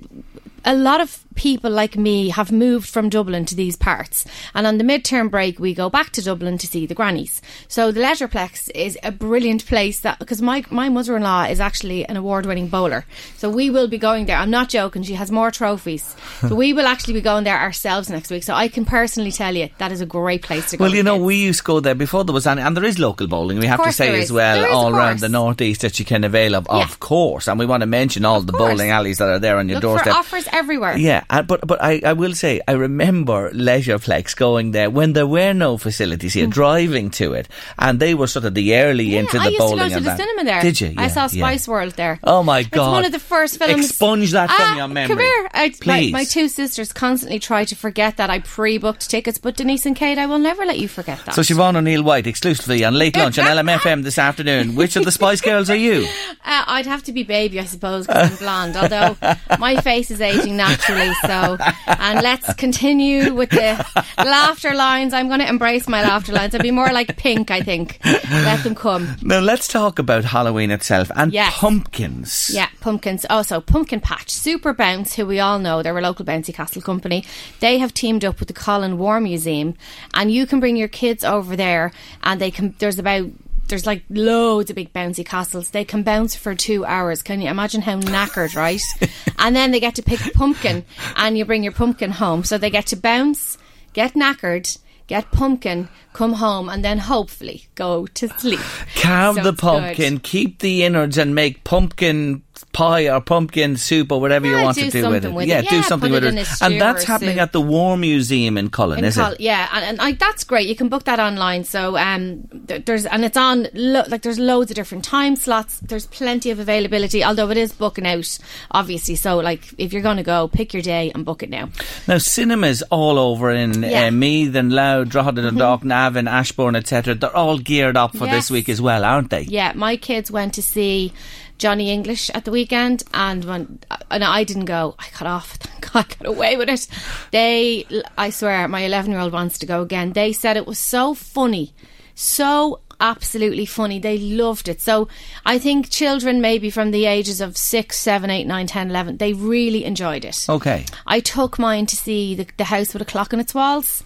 [0.65, 4.77] A lot of people like me have moved from Dublin to these parts, and on
[4.77, 7.41] the midterm break, we go back to Dublin to see the grannies.
[7.69, 11.59] So the Leisureplex is a brilliant place that because my my mother in law is
[11.59, 13.05] actually an award winning bowler,
[13.37, 14.37] so we will be going there.
[14.37, 18.09] I'm not joking; she has more trophies, so we will actually be going there ourselves
[18.09, 18.43] next week.
[18.43, 20.85] So I can personally tell you that is a great place to go.
[20.85, 21.25] Well, you know, kids.
[21.25, 23.59] we used to go there before there was any, and there is local bowling.
[23.59, 26.55] We have to say as well, There all around the northeast that you can avail
[26.55, 26.83] of, Yeah.
[26.83, 27.47] of course.
[27.47, 28.71] And we want to mention all the course.
[28.71, 30.13] bowling alleys that are there on your look doorstep.
[30.13, 30.97] for offers everywhere.
[30.97, 35.27] Yeah, uh, but but I, I will say I remember Leisureplex going there when there
[35.27, 39.05] were no facilities here, driving to it, and they were sort of the early.
[39.05, 40.17] Yeah, into the I used bowling to go to the that.
[40.17, 40.61] cinema there.
[40.61, 40.93] Did you?
[40.97, 41.27] I Yeah, saw yeah.
[41.27, 42.19] Spice World there.
[42.23, 42.87] Oh my god!
[42.87, 43.89] It's one of the first films.
[43.89, 45.07] Expunge that from Ah, your memory.
[45.15, 45.49] Come here.
[45.53, 46.11] I, my, Please.
[46.13, 50.17] my two sisters constantly try to forget that I pre-booked tickets, but Denise and Kate,
[50.17, 51.35] I will never let you forget that.
[51.35, 54.75] So Siobhan O'Neill White exclusively on late lunch on LMFM this afternoon.
[54.75, 56.07] Which of the Spice Girls are you?
[56.45, 58.75] Uh, I'd have to be baby, I suppose, because I'm blonde.
[58.77, 59.17] Although
[59.59, 61.11] my face is aging naturally.
[61.21, 63.85] So, and let's continue with the
[64.17, 65.13] laughter lines.
[65.13, 66.53] I'm going to embrace my laughter lines.
[66.53, 67.49] I'd be more like pink.
[67.51, 67.99] I think.
[68.03, 69.15] Let them come.
[69.21, 71.53] Now let's talk about Halloween itself and Yes.
[71.57, 72.51] pumpkins.
[72.53, 73.25] Yeah, pumpkins.
[73.29, 76.81] Oh, also, Pumpkin Patch, Super Bounce, who we all know, they're a local bouncy castle
[76.81, 77.23] company.
[77.59, 79.75] They have teamed up with the Colin War Museum,
[80.15, 81.91] and you can bring your kids over there,
[82.23, 82.73] and they can.
[82.79, 83.27] There's about
[83.67, 85.69] there's like loads of big bouncy castles.
[85.71, 87.21] They can bounce for two hours.
[87.21, 88.81] Can you imagine how knackered, right?
[89.39, 92.43] and then they get to pick a pumpkin, and you bring your pumpkin home.
[92.43, 93.57] So they get to bounce,
[93.93, 94.77] get knackered.
[95.07, 98.59] Get pumpkin, come home, and then hopefully go to sleep.
[98.97, 99.65] Carve So the it's good.
[99.65, 104.77] pumpkin, keep the innards, and make pumpkin pie or pumpkin soup or whatever you want
[104.77, 105.33] to do with it.
[105.33, 105.69] with yeah, it.
[105.69, 106.47] do something with it it.
[106.61, 107.41] and that's happening soup.
[107.41, 109.39] at the War Museum in Cullen, In is Col- it?
[109.41, 110.67] Yeah, and, and I, that's great.
[110.67, 111.63] You can book that online.
[111.63, 115.79] So um, th- there's and it's on lo- like there's loads of different time slots.
[115.79, 118.37] There's plenty of availability, although it is booking out,
[118.71, 119.15] obviously.
[119.15, 121.69] So like if you're going to go, pick your day and book it now.
[122.07, 124.07] Now, cinemas all over in Yeah.
[124.07, 124.15] Mm-hmm.
[124.15, 127.15] uh, Meath and Louth, Drogheda, Dundalk, Navan, Ashbourne, etc.
[127.15, 129.41] They're all geared up for this week as well, aren't they?
[129.41, 131.13] Yeah, my kids went to see
[131.57, 133.79] Johnny English at the weekend, and when
[134.11, 135.51] and I didn't go, I got off.
[135.55, 136.87] Thank God, I got away with it.
[137.31, 137.85] They,
[138.17, 140.13] I swear, my eleven-year-old wants to go again.
[140.13, 141.73] They said it was so funny,
[142.15, 143.99] so absolutely funny.
[143.99, 144.81] They loved it.
[144.81, 145.07] So
[145.45, 149.33] I think children, maybe from the ages of six, seven, eight, nine, ten, eleven, they
[149.33, 150.45] really enjoyed it.
[150.49, 150.85] Okay.
[151.05, 154.03] I took mine to see the, the house with a clock on its walls.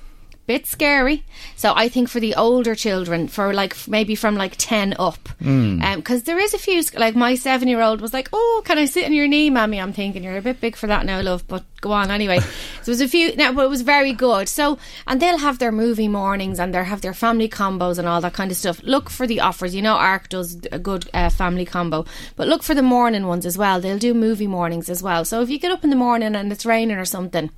[0.52, 1.24] Bit scary.
[1.56, 6.24] So I think for the older children, for like maybe from like 10 up, because
[6.24, 9.06] there is a few, like my seven year old was like, Oh, can I sit
[9.06, 9.80] on your knee, mammy?
[9.80, 12.40] I'm thinking you're a bit big for that now, love, but go on anyway.
[12.82, 14.50] so there was a few, now, but it was very good.
[14.50, 18.20] So, and they'll have their movie mornings and they'll have their family combos and all
[18.20, 18.84] that kind of stuff.
[18.84, 19.74] Look for the offers.
[19.74, 22.04] You know, ARC does a good uh, family combo,
[22.36, 23.80] but look for the morning ones as well.
[23.80, 25.24] They'll do movie mornings as well.
[25.24, 27.52] So if you get up in the morning and it's raining or something,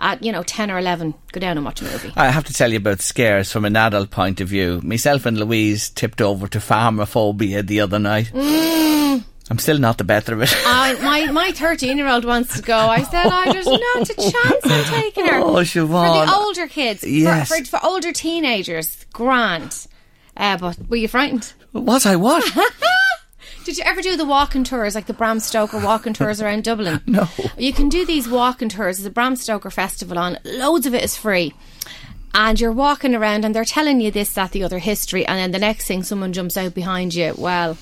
[0.00, 2.52] at you know 10 or 11 go down and watch a movie I have to
[2.52, 4.80] tell you about scares from an adult point of view.
[4.82, 8.30] Myself and Louise tipped over to Farmaphobia the other night.
[8.34, 9.24] Mm.
[9.50, 10.52] I'm still not the better of it.
[10.66, 14.14] I, my my 13 year old wants to go I said I there's not a
[14.14, 17.48] chance I'm taking her Oh, for the older kids for- Yes.
[17.54, 19.86] for, for, older teenagers grand
[20.36, 22.42] uh, but were you frightened Was I what?
[23.64, 27.00] Did you ever do the walking tours, like the Bram Stoker walking tours around Dublin?
[27.06, 27.28] No.
[27.56, 28.98] You can do these walking tours.
[28.98, 30.38] There's a Bram Stoker festival on.
[30.44, 31.54] Loads of it is free.
[32.34, 35.24] And you're walking around and they're telling you this, that, the other history.
[35.26, 37.32] And then the next thing, someone jumps out behind you.
[37.38, 37.78] Well,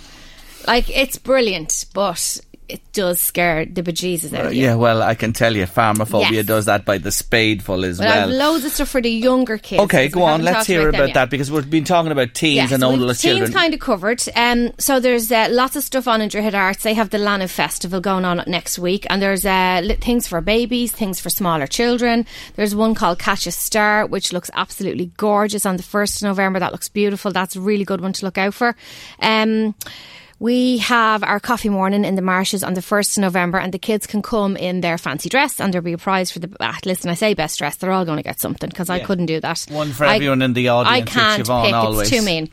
[0.67, 2.41] like, it's brilliant, but
[2.73, 4.65] it does scare the bejesus out of you.
[4.65, 6.47] yeah, well, I can tell you, Farmaphobia Yes.
[6.47, 8.53] does that by the spadeful as But I have well.
[8.53, 9.83] loads of stuff for the younger kids.
[9.83, 10.43] Okay, go on.
[10.43, 11.15] Let's hear about yet.
[11.15, 13.47] that because we've been talking about teens Yes, and older children.
[13.47, 14.23] Teens kind of covered.
[14.35, 16.83] Um, so there's uh, lots of stuff on in Drogheda Arts.
[16.83, 20.93] They have the Lana Festival going on next week, and there's uh, things for babies,
[20.93, 22.25] things for smaller children.
[22.57, 26.59] There's one called Catch a Star, which looks absolutely gorgeous on the first of November.
[26.59, 27.31] That looks beautiful.
[27.33, 28.75] That's a really good one to look out for.
[29.21, 29.75] Um,
[30.43, 33.79] We have our coffee morning in the marshes on the 1st of November, and the
[33.79, 36.51] kids can come in their fancy dress, and there'll be a prize for the.
[36.59, 39.27] Ah, listen, I say best dress, they're all going to get something because I couldn't
[39.27, 39.65] do that.
[39.71, 42.01] One for I- everyone in the audience, I can't it's Siobhan pick, always.
[42.01, 42.51] it's too mean.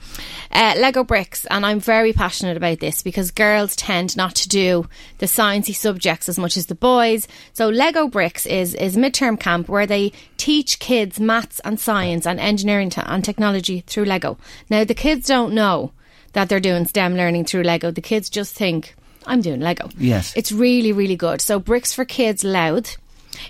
[0.52, 4.88] Uh, Lego bricks, and I'm very passionate about this because girls tend not to do
[5.18, 7.28] the sciencey subjects as much as the boys.
[7.54, 12.40] So Lego bricks is is midterm camp where they teach kids maths and science and
[12.40, 14.38] engineering te- and technology through Lego.
[14.70, 15.92] Now the kids don't know
[16.34, 17.92] that they're doing STEM learning through Lego.
[17.92, 19.90] The kids just think I'm doing Lego.
[19.98, 20.34] Yes.
[20.36, 21.42] it's really really good.
[21.42, 22.90] So bricks for kids loud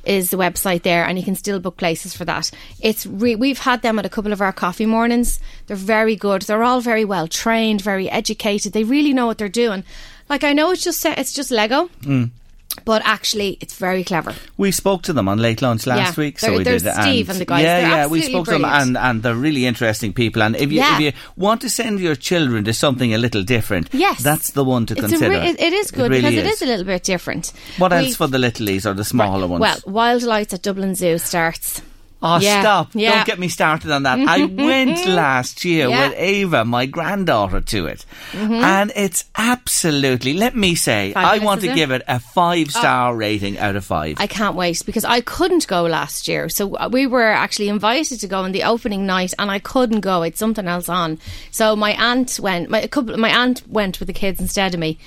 [0.05, 2.51] is the website there, and you can still book places for that.
[2.81, 5.39] It's re- we've had them at a couple of our coffee mornings.
[5.67, 6.43] They're very good.
[6.43, 8.73] They're all very well trained, very educated.
[8.73, 9.83] They really know what they're doing.
[10.29, 12.29] Like I know it's just it's just Lego, Mm.
[12.85, 14.33] But actually it's very clever.
[14.57, 16.21] We spoke to them on late lunch last Yeah.
[16.23, 16.81] week, so we did.
[16.81, 17.63] Steve and the guys.
[17.63, 20.41] Yeah, They're yeah, we spoke to them, and and they're really interesting people.
[20.41, 20.93] And if you Yeah.
[20.95, 24.63] if you want to send your children to something a little different, Yes, that's the
[24.63, 25.29] one to It's consider.
[25.31, 27.51] re- it- it is good really because it is a little bit different.
[27.77, 29.61] What We- else for the littlies or the smaller ones?
[29.61, 31.81] Well, Wild Lights at Dublin Zoo starts.
[32.21, 32.89] Oh, Yeah, stop.
[32.93, 33.15] yeah.
[33.15, 34.19] Don't get me started on that.
[34.19, 36.01] I went last year Yeah.
[36.01, 36.09] Mm-hmm.
[36.09, 38.05] with Ava, my granddaughter, to it.
[38.33, 43.15] And it's absolutely, let me say, Five I want to give it a five star
[43.15, 44.17] rating out of five.
[44.19, 46.49] I can't wait because I couldn't go last year.
[46.49, 50.01] So uh, we were actually invited to go on the opening night, and I couldn't
[50.01, 50.23] go.
[50.23, 51.19] It's something else on.
[51.51, 52.69] So my aunt went.
[52.69, 53.15] My a couple.
[53.17, 54.97] My aunt went with the kids instead of me.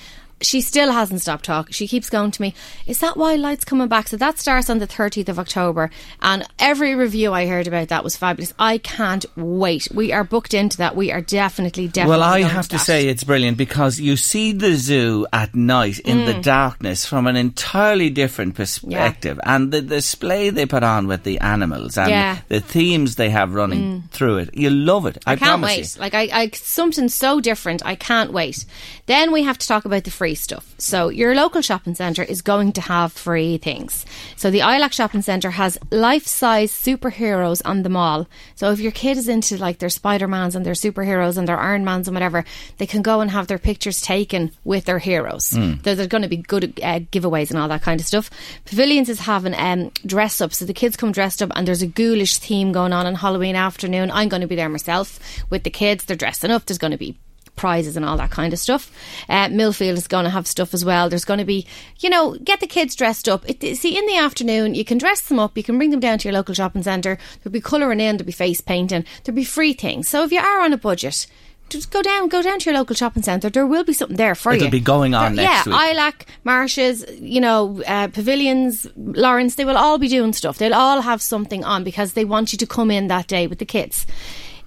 [0.43, 1.73] She still hasn't stopped talking.
[1.73, 2.55] She keeps going to me.
[2.87, 4.09] Is that Wild Lights coming back?
[4.09, 8.05] So that starts on the thirtieth of October, and every review I heard about that
[8.05, 8.53] was fabulous.
[8.59, 9.89] I can't wait.
[9.95, 10.97] We are booked into that.
[10.97, 12.11] We are definitely definitely.
[12.11, 12.85] Well, I have to that.
[12.85, 16.27] say it's brilliant because you see the zoo at night in Mm.
[16.27, 21.39] the darkness from an entirely different perspective, and the display they put on with the
[21.41, 22.37] animals and Yeah.
[22.37, 22.49] Mm.
[22.49, 25.19] the themes they have running through it, you love it.
[25.27, 25.95] I, I can't wait.
[25.95, 26.01] you.
[26.01, 27.85] Like I, I, something so different.
[27.85, 28.65] I can't wait.
[29.07, 30.75] Then we have to talk about the free stuff.
[30.79, 34.05] So your local shopping centre is going to have free things.
[34.37, 38.27] So the ILAC shopping centre has life-size superheroes on the mall.
[38.55, 41.85] So if your kid is into like their Spider-Mans and their superheroes and their Iron
[41.85, 42.45] Mans and whatever,
[42.79, 45.51] they can go and have their pictures taken with their heroes.
[45.83, 48.31] There, there's going to be good uh, giveaways and all that kind of stuff.
[48.65, 50.53] Pavilions is having um, dress up.
[50.53, 53.57] So the kids come dressed up and there's a ghoulish theme going on on Halloween
[53.57, 54.11] afternoon.
[54.11, 55.19] I'm going to be there myself
[55.51, 56.05] with the kids.
[56.05, 56.67] They're dressing up.
[56.67, 57.19] There's going to be
[57.57, 58.91] prizes and all that kind of stuff.
[59.29, 61.09] Uh, Millfield is going to have stuff as well.
[61.09, 61.67] There's going to be,
[62.01, 63.49] you know, get the kids dressed up.
[63.49, 65.57] It, see, in the afternoon, you can dress them up.
[65.57, 67.19] You can bring them down to your local shopping centre.
[67.43, 68.17] There'll be colouring in.
[68.17, 69.05] There'll be face painting.
[69.25, 70.09] There'll be free things.
[70.09, 71.27] So if you are on a budget.
[71.69, 73.49] Just go down, go down to your local shopping centre.
[73.49, 74.59] There will be something there for you.
[74.59, 75.97] It'll be going on There- next yeah, week.
[75.97, 80.59] Ilac, Marshes, you know, uh, Pavilions, Laurence, they will all be doing stuff.
[80.59, 83.59] They'll all have something on because they want you to come in that day with
[83.59, 84.07] the kids.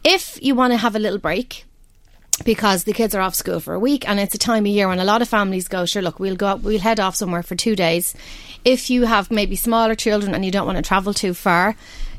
[0.03, 1.65] If you want to have a little break,
[2.43, 4.87] because the kids are off school for a week and it's a time of year
[4.87, 7.43] when a lot of families go sure look we'll go up, we'll head off somewhere
[7.43, 8.13] for two days
[8.65, 11.75] if you have maybe smaller children and you don't want to travel too far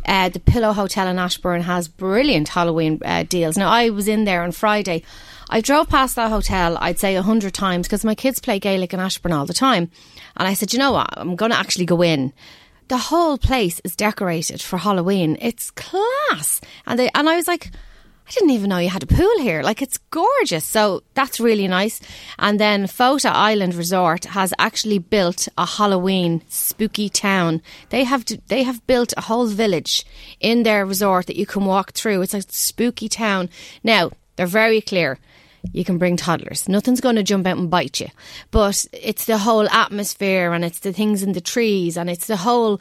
[0.07, 3.59] uh, the Pillo Hotel in Ashbourne has brilliant Halloween uh, deals.
[3.59, 5.03] Now, I was in there on Friday.
[5.51, 8.95] I drove past that hotel, I'd say a hundred times, because my kids play Gaelic
[8.95, 9.91] in Ashbourne all the time.
[10.37, 11.09] And I said, you know what?
[11.13, 12.33] I'm going to actually go in.
[12.89, 15.37] The whole place is decorated for Halloween.
[15.41, 16.61] It's class.
[16.87, 17.73] And they, and I was like,
[18.27, 19.63] I didn't even know you had a pool here.
[19.63, 20.65] Like it's gorgeous.
[20.65, 22.01] So that's really nice.
[22.39, 27.63] And then Fota Island Resort has actually built a Halloween spooky town.
[27.91, 30.05] They have d- they have built a whole village
[30.41, 32.23] in their resort that you can walk through.
[32.23, 33.49] It's a spooky town.
[33.85, 35.19] Now, they're very clear.
[35.73, 36.69] You can bring toddlers.
[36.69, 38.09] Nothing's going to jump out and bite you.
[38.51, 42.37] But it's the whole atmosphere and it's the things in the trees and it's the
[42.37, 42.81] whole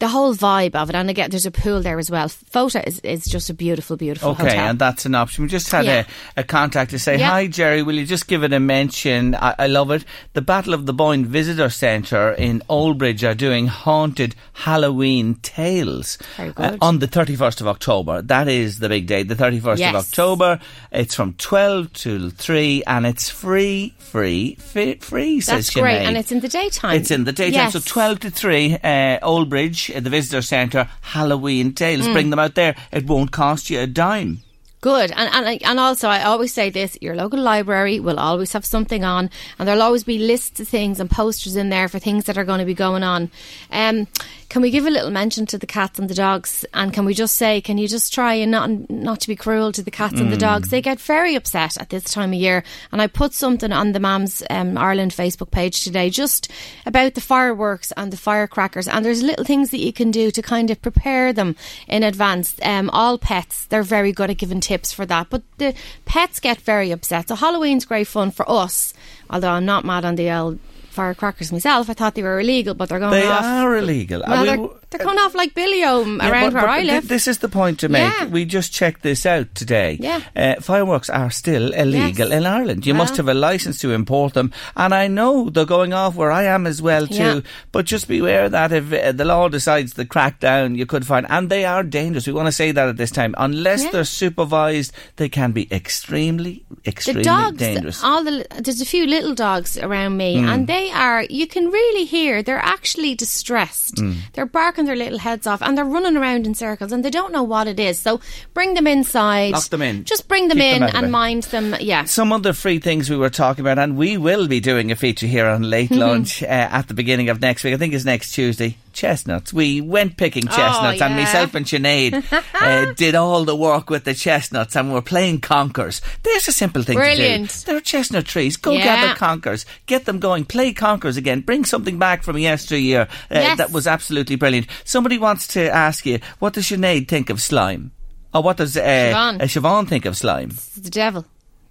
[0.00, 0.94] the whole vibe of it.
[0.94, 2.28] And again, there's a pool there as well.
[2.28, 4.68] Fota is, is just a beautiful, beautiful Okay, hotel.
[4.70, 5.42] and that's an option.
[5.42, 6.04] We just had Yeah.
[6.36, 7.30] a, a contact to say, Yeah.
[7.30, 9.34] Hi, Jerry, will you just give it a mention?
[9.34, 10.04] I, I love it.
[10.34, 16.52] The Battle of the Boyne Visitor Centre in Oldbridge are doing haunted Halloween tales Very
[16.56, 18.22] uh, on the 31st of October.
[18.22, 19.94] That is the big day, the 31st Yes.
[19.94, 20.60] of October.
[20.92, 24.54] It's from 12 till 3 and it's free, free,
[25.00, 25.98] free, says That's great.
[26.02, 26.06] Sinead.
[26.06, 26.96] And it's in the daytime.
[27.00, 27.52] It's in the daytime.
[27.54, 27.72] Yes.
[27.72, 28.78] So 12 to 3, uh,
[29.22, 32.06] Oldbridge, at the Visitor Centre, Halloween Tales.
[32.06, 32.12] Mm.
[32.12, 32.76] Bring them out there.
[32.92, 34.42] It won't cost you a dime.
[34.80, 35.10] Good.
[35.10, 39.04] And, and and also, I always say this your local library will always have something
[39.04, 42.38] on, and there'll always be lists of things and posters in there for things that
[42.38, 43.30] are going to be going on.
[43.72, 44.06] Um,
[44.48, 46.64] can we give a little mention to the cats and the dogs?
[46.72, 49.72] And can we just say, can you just try and not not to be cruel
[49.72, 50.70] to the cats and the dogs?
[50.70, 52.64] They get very upset at this time of year.
[52.90, 56.50] And I put something on the Mams um, Ireland Facebook page today just
[56.86, 58.88] about the fireworks and the firecrackers.
[58.88, 61.54] And there's little things that you can do to kind of prepare them
[61.86, 62.58] in advance.
[62.62, 65.24] Um, all pets, they're very good at giving tips for that.
[65.30, 67.28] But the pets get very upset.
[67.28, 68.92] So Halloween's great fun for us,
[69.30, 70.58] although I'm not mad on the old
[70.90, 71.88] firecrackers myself.
[71.90, 73.44] I thought they were illegal, but they're going They off.
[73.44, 74.22] are illegal.
[74.26, 77.08] Well, I mean, they're going off like Billy Yeah, around but- where but I live.
[77.08, 78.02] This is the point to make.
[78.12, 78.24] Yeah.
[78.26, 79.98] We just checked this out today.
[80.00, 80.20] Yeah.
[80.34, 82.38] Uh, fireworks are still illegal Yes.
[82.38, 82.86] in Ireland.
[82.86, 84.52] You must have a license to import them.
[84.76, 87.14] And I know they're going off where I am as well, too.
[87.14, 87.40] Yeah.
[87.72, 91.26] But just beware that if uh, the law decides to crack down, you could find.
[91.28, 92.26] And they are dangerous.
[92.26, 93.34] We want to say that at this time.
[93.36, 98.02] Unless they're supervised, they can be extremely, extremely the dogs, dangerous.
[98.04, 100.48] all the there's a few little dogs around me, Hmm.
[100.48, 101.24] and they are.
[101.28, 103.98] You can really hear they're actually distressed.
[103.98, 104.12] Hmm.
[104.34, 107.32] They're barking their little heads off, and they're running around in circles, and they don't
[107.32, 107.98] know what it is.
[107.98, 108.20] So
[108.54, 109.52] bring them inside.
[109.52, 110.04] Lock them in.
[110.04, 111.74] Just bring them Keep in of and mind them.
[111.80, 112.04] Yeah.
[112.04, 115.26] Some other free things we were talking about, and we will be doing a feature
[115.26, 116.00] here on Late Mm-hmm.
[116.00, 117.72] Lunch uh, at the beginning of next week.
[117.72, 118.76] I think it's next Tuesday.
[118.98, 119.52] Chestnuts.
[119.52, 121.22] We went picking chestnuts, and Oh, yeah.
[121.24, 122.24] myself and Sinead
[122.60, 126.00] uh, did all the work with the chestnuts, and we're playing conkers.
[126.24, 127.50] There's a simple thing Brilliant.
[127.50, 127.64] to do.
[127.66, 128.56] There are chestnut trees.
[128.56, 128.84] Go Yeah.
[128.84, 129.64] gather conkers.
[129.86, 130.44] Get them going.
[130.46, 131.42] Play conkers again.
[131.42, 133.02] Bring something back from yesteryear.
[133.30, 133.58] Uh, Yes.
[133.58, 134.66] That was absolutely brilliant.
[134.84, 137.92] Somebody wants to ask you, what does Sinead think of slime?
[138.34, 139.40] Or what does uh, Siobhan.
[139.40, 140.50] uh, Siobhan think of slime?
[140.50, 141.24] It's the devil.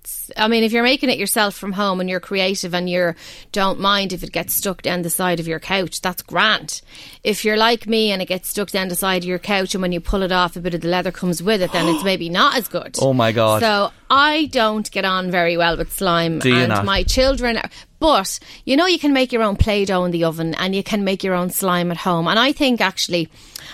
[0.08, 3.14] It's- I mean, if you're making it yourself from home and you're creative and you
[3.52, 6.82] don't mind if it gets stuck down the side of your couch, that's grand.
[7.26, 9.82] If you're like me and it gets stuck down the side of your couch and
[9.82, 12.04] when you pull it off, a bit of the leather comes with it, then it's
[12.12, 12.96] maybe not as good.
[13.02, 13.62] Oh my God.
[13.62, 16.86] So I don't get on very well with slime, Do you and not?
[16.86, 17.58] my children.
[17.58, 20.84] Are, but you know, you can make your own play-doh in the oven, and you
[20.84, 22.28] can make your own slime at home.
[22.28, 23.28] And I think actually,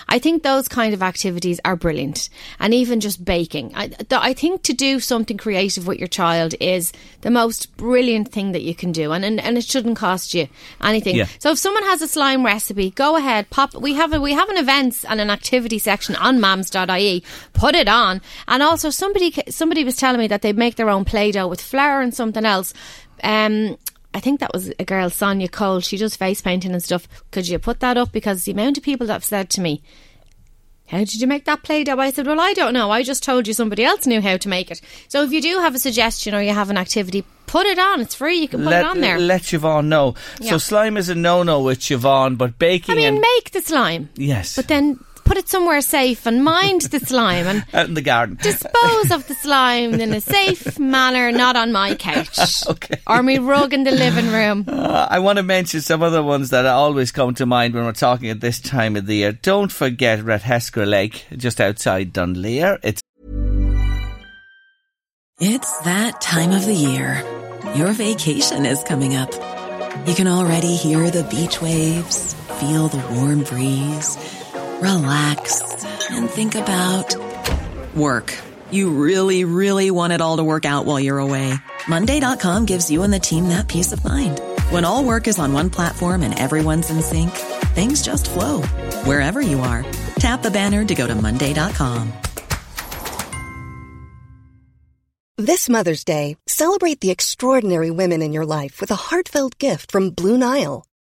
[0.08, 2.28] I think those kind of activities are brilliant,
[2.58, 3.72] and even just baking.
[3.74, 6.92] I, I think to do something creative with your child is
[7.22, 10.48] the most brilliant thing that you can do, and and, and it shouldn't cost you
[10.82, 11.16] anything.
[11.16, 11.26] Yeah.
[11.38, 13.74] So if someone has a slime recipe, go ahead, pop.
[13.74, 17.22] We have a we have an events and an activity section on mams.ie.
[17.52, 21.04] Put it on, and also somebody somebody was telling me that they make their own
[21.04, 22.74] play-doh with flour and something else.
[23.22, 23.78] Um,
[24.14, 25.80] I think that was a girl, Sonia Cole.
[25.80, 27.08] She does face painting and stuff.
[27.32, 28.12] Could you put that up?
[28.12, 29.82] Because the amount of people that have said to me,
[30.86, 31.98] how did you make that Play-Doh?
[31.98, 32.90] I said, well, I don't know.
[32.90, 34.80] I just told you somebody else knew how to make it.
[35.08, 38.00] So if you do have a suggestion or you have an activity, put it on.
[38.00, 38.36] It's free.
[38.36, 39.18] You can put let, it on there.
[39.18, 40.14] Let Siobhan know.
[40.42, 44.10] So slime is a no-no with Siobhan, but baking I mean, and make the slime.
[44.14, 48.02] yes, But then put it somewhere safe and mind the slime and out in the
[48.02, 48.36] garden.
[48.42, 52.38] dispose of the slime in a safe manner, not on my couch.
[52.68, 53.00] Okay.
[53.06, 54.64] Or me rug in the living room.
[54.68, 57.92] Uh, I want to mention some other ones that always come to mind when we're
[57.92, 59.32] talking at this time of the year.
[59.32, 62.78] Don't forget Rathescar Lake, just outside Dunleer.
[62.82, 63.00] It's
[65.40, 67.22] It's that time of the year.
[67.74, 69.32] Your vacation is coming up.
[70.06, 74.16] You can already hear the beach waves, feel the warm breeze,
[74.84, 75.62] relax,
[76.10, 77.16] and think about
[77.96, 78.36] work.
[78.70, 81.54] You really, really want it all to work out while you're away.
[81.88, 84.40] Monday.com gives you and the team that peace of mind.
[84.70, 87.30] When all work is on one platform and everyone's in sync,
[87.74, 88.62] things just flow
[89.08, 89.84] wherever you are.
[90.16, 92.12] Tap the banner to go to Monday.com.
[95.36, 100.10] This Mother's Day, celebrate the extraordinary women in your life with a heartfelt gift from
[100.10, 100.84] Blue Nile.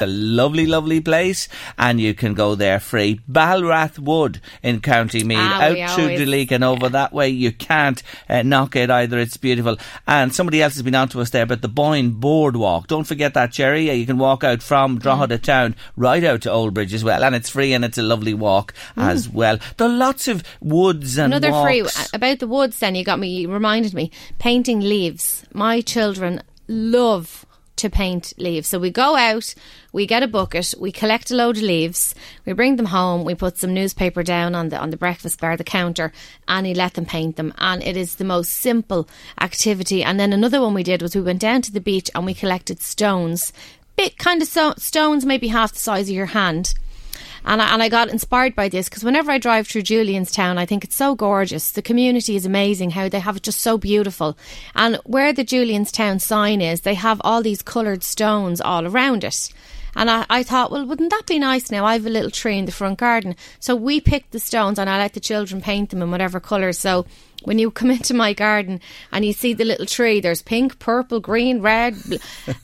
[0.00, 1.46] A lovely, lovely place,
[1.78, 3.20] and you can go there free.
[3.30, 7.28] Balrath Wood in County Meath, Ah, out through always- Duleek and over that way.
[7.28, 9.18] You can't uh, knock it either.
[9.20, 9.76] It's beautiful.
[10.06, 12.88] And somebody else has been on to us there, but the Boyne Boardwalk.
[12.88, 13.88] Don't forget that, Jerry.
[13.88, 17.22] Uh, You can walk out from Drogheda town right out to Old Bridge as well,
[17.22, 19.58] and it's free and it's a lovely walk as well.
[19.76, 22.80] There are lots of woods and Another free about the woods.
[22.80, 25.44] Then you got me you reminded me painting leaves.
[25.54, 27.43] My children love
[27.76, 28.68] to paint leaves.
[28.68, 29.54] So we go out,
[29.92, 32.14] we get a bucket, we collect a load of leaves,
[32.46, 35.56] we bring them home, we put some newspaper down on the on the breakfast bar,
[35.56, 36.12] the counter,
[36.46, 37.52] and he let them paint them.
[37.58, 39.08] And it is the most simple
[39.40, 40.02] activity.
[40.04, 42.34] And then another one we did was we went down to the beach and we
[42.34, 43.52] collected stones,
[43.96, 46.74] bit kind of so, stones, maybe half the size of your hand.
[47.44, 50.66] And I, and I got inspired by this because whenever I drive through Julianstown, I
[50.66, 51.70] think it's so gorgeous.
[51.70, 54.36] The community is amazing, how they have it just so beautiful.
[54.74, 59.52] And where the Julianstown sign is, they have all these coloured stones all around it.
[59.96, 61.84] And I, I thought, well, wouldn't that be nice now?
[61.84, 63.36] I have a little tree in the front garden.
[63.60, 66.78] So we picked the stones and I let the children paint them in whatever colours.
[66.78, 67.06] So
[67.44, 68.80] when you come into my garden
[69.12, 71.94] and you see the little tree, there's pink, purple, green, red.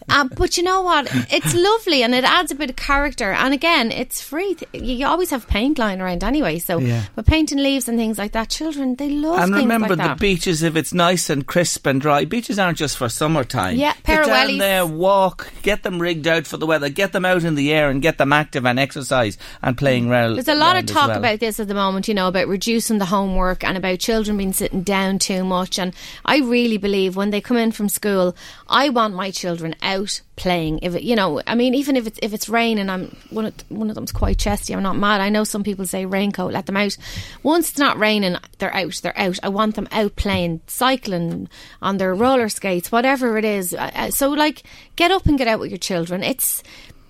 [0.09, 1.09] uh, but you know what?
[1.33, 3.33] It's lovely and it adds a bit of character.
[3.33, 4.57] And again, it's free.
[4.73, 6.59] You always have paint lying around anyway.
[6.59, 7.05] So, Yeah.
[7.15, 10.19] but painting leaves and things like that, children, they love And remember like the that.
[10.19, 13.77] beaches, if it's nice and crisp and dry, beaches aren't just for summertime.
[13.77, 17.25] Yeah, pair get down there, walk, get them rigged out for the weather, get them
[17.25, 20.35] out in the air and get them active and exercise and playing around.
[20.35, 21.19] There's a lot of talk well.
[21.19, 24.53] about this at the moment, you know, about reducing the homework and about children being
[24.83, 25.79] down too much.
[25.79, 25.95] And
[26.25, 28.37] I really believe when they come in from school,
[28.69, 30.79] I want my children out playing.
[30.83, 33.55] If it, you know, I mean, even if it's if it's raining, I'm one of
[33.69, 34.73] one of them's quite chesty.
[34.75, 35.21] I'm not mad.
[35.21, 36.97] I know some people say raincoat, let them out.
[37.43, 39.01] Once it's not raining, they're out.
[39.03, 39.39] They're out.
[39.43, 41.49] I want them out playing, cycling
[41.83, 43.75] on their roller skates, whatever it is.
[43.75, 44.63] Uh, uh, So, like,
[44.97, 46.23] get up and get out with your children.
[46.23, 46.63] It's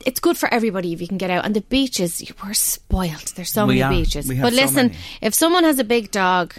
[0.06, 1.44] it's good for everybody if you can get out.
[1.44, 3.32] And the beaches, you- we're spoiled.
[3.36, 3.90] There's so We many are.
[3.90, 4.26] beaches.
[4.28, 4.98] But so listen, many.
[5.20, 6.54] if someone has a big dog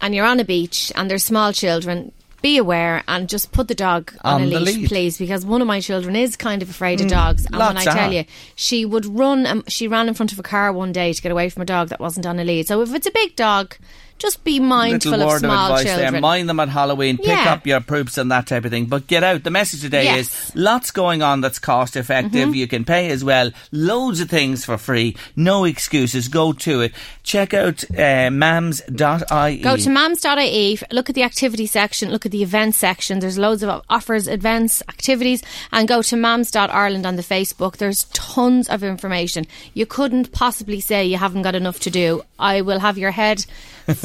[0.00, 3.74] and you're on a beach and there's small children, be aware and just put the
[3.74, 4.88] dog on, On a leash, lead.
[4.88, 7.46] please, because one of my children is kind of afraid of dogs.
[7.46, 8.24] And when I tell you,
[8.54, 9.44] she would run.
[9.44, 11.66] Um, she ran in front of a car one day to get away from a
[11.66, 12.68] dog that wasn't on a lead.
[12.68, 13.76] So if it's a big dog,
[14.18, 16.12] just be mindful Little of small of advice children.
[16.14, 16.20] there.
[16.20, 17.16] Mind them at Halloween.
[17.18, 17.52] Pick Yeah.
[17.52, 18.86] up your poops and that type of thing.
[18.86, 19.44] But get out.
[19.44, 20.18] The message today Yes.
[20.50, 22.48] is lots going on that's cost effective.
[22.48, 22.54] Mm-hmm.
[22.54, 23.50] You can pay as well.
[23.72, 25.16] Loads of things for free.
[25.36, 26.28] No excuses.
[26.28, 26.92] Go to it.
[27.22, 29.58] Check out uh, mams.ie.
[29.62, 33.20] Go to mams.ie, look at the activity section, look at the events section.
[33.20, 35.42] There's loads of offers, events, activities,
[35.72, 37.76] and go to mams.ireland on the Facebook.
[37.76, 39.46] There's tons of information.
[39.74, 42.22] You couldn't possibly say you haven't got enough to do.
[42.38, 43.44] I will have your head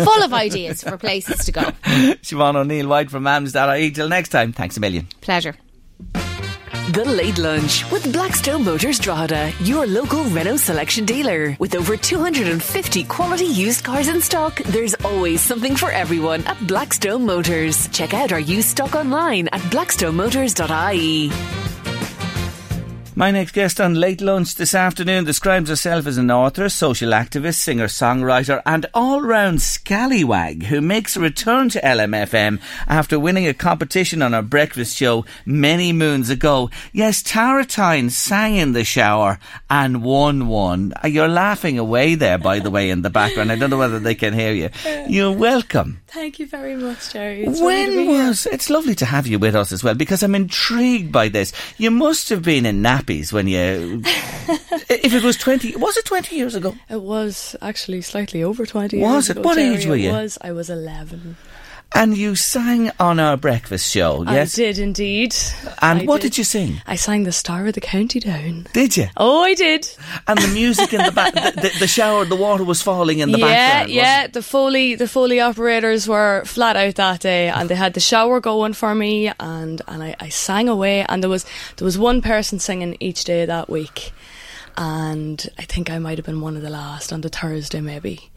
[0.03, 1.61] full of ideas for places to go.
[2.21, 3.91] Siobhan O'Neill White from mams.ie.
[3.91, 4.53] Till next time.
[4.53, 5.07] Thanks a million.
[5.21, 5.55] Pleasure.
[6.91, 11.55] The Late Lunch with Blackstone Motors Drogheda, your local Renault selection dealer.
[11.57, 17.25] With over 250 quality used cars in stock, there's always something for everyone at Blackstone
[17.25, 17.87] Motors.
[17.89, 21.31] Check out our used stock online at blackstonemotors.ie.
[23.15, 27.55] My next guest on Late Lunch this afternoon describes herself as an author, social activist,
[27.57, 33.53] singer songwriter, and all round scallywag who makes a return to LMFM after winning a
[33.53, 36.71] competition on her breakfast show many moons ago.
[36.91, 39.37] Yes, Tara Tyne sang in the shower
[39.69, 40.93] and won one.
[41.03, 43.51] Uh, You're laughing away there, by the way, in the background.
[43.51, 44.69] I don't know whether they can hear you.
[45.07, 46.01] You're welcome.
[46.07, 47.43] Thank you very much, Jerry.
[47.43, 48.27] It's lovely to When be here.
[48.27, 51.53] was it's lovely to have you with us as well because I'm intrigued by this.
[51.77, 54.01] You must have been in nappies when you
[54.89, 56.75] if it was 20 was it 20 years ago?
[56.89, 59.37] It was actually slightly over 20 Was years it?
[59.37, 59.75] ago, What Jerry.
[59.75, 60.09] age were you?
[60.09, 61.35] It was, I was 11.
[61.95, 64.57] And you sang on our breakfast show, yes?
[64.57, 65.35] I did indeed.
[65.79, 66.81] And I what did you sing?
[66.87, 68.67] I sang the Star of the County Down.
[68.73, 69.07] Did you?
[69.15, 69.87] Oh, I did.
[70.27, 73.31] And the music in the back the, the, the shower the water was falling in
[73.31, 73.79] the yeah, background.
[73.79, 74.27] wasn't yeah.
[74.27, 78.39] The Foley, the Foley operators were flat out that day, and they had the shower
[78.39, 81.45] going for me, and and I, I sang away, and there was
[81.77, 84.13] there was one person singing each day that week,
[84.77, 88.31] and I think I might have been one of the last on the Thursday maybe.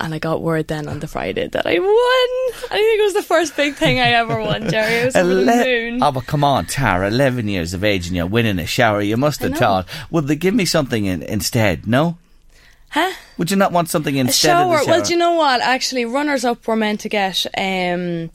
[0.00, 1.90] And I got word then on the Friday that I won.
[1.90, 5.00] I think it was the first big thing I ever won, Jerry.
[5.00, 6.02] I was over the moon.
[6.02, 9.00] Oh, but come on, Tara, 11 years of age and you're winning a shower.
[9.00, 11.86] You must have thought, would they give me something in, instead?
[11.88, 12.16] No?
[12.90, 13.12] Huh?
[13.38, 14.74] Would you not want something instead shower.
[14.74, 14.96] of the shower?
[14.98, 15.60] Well, do you know what?
[15.60, 18.30] Actually, runners up were meant to get, um,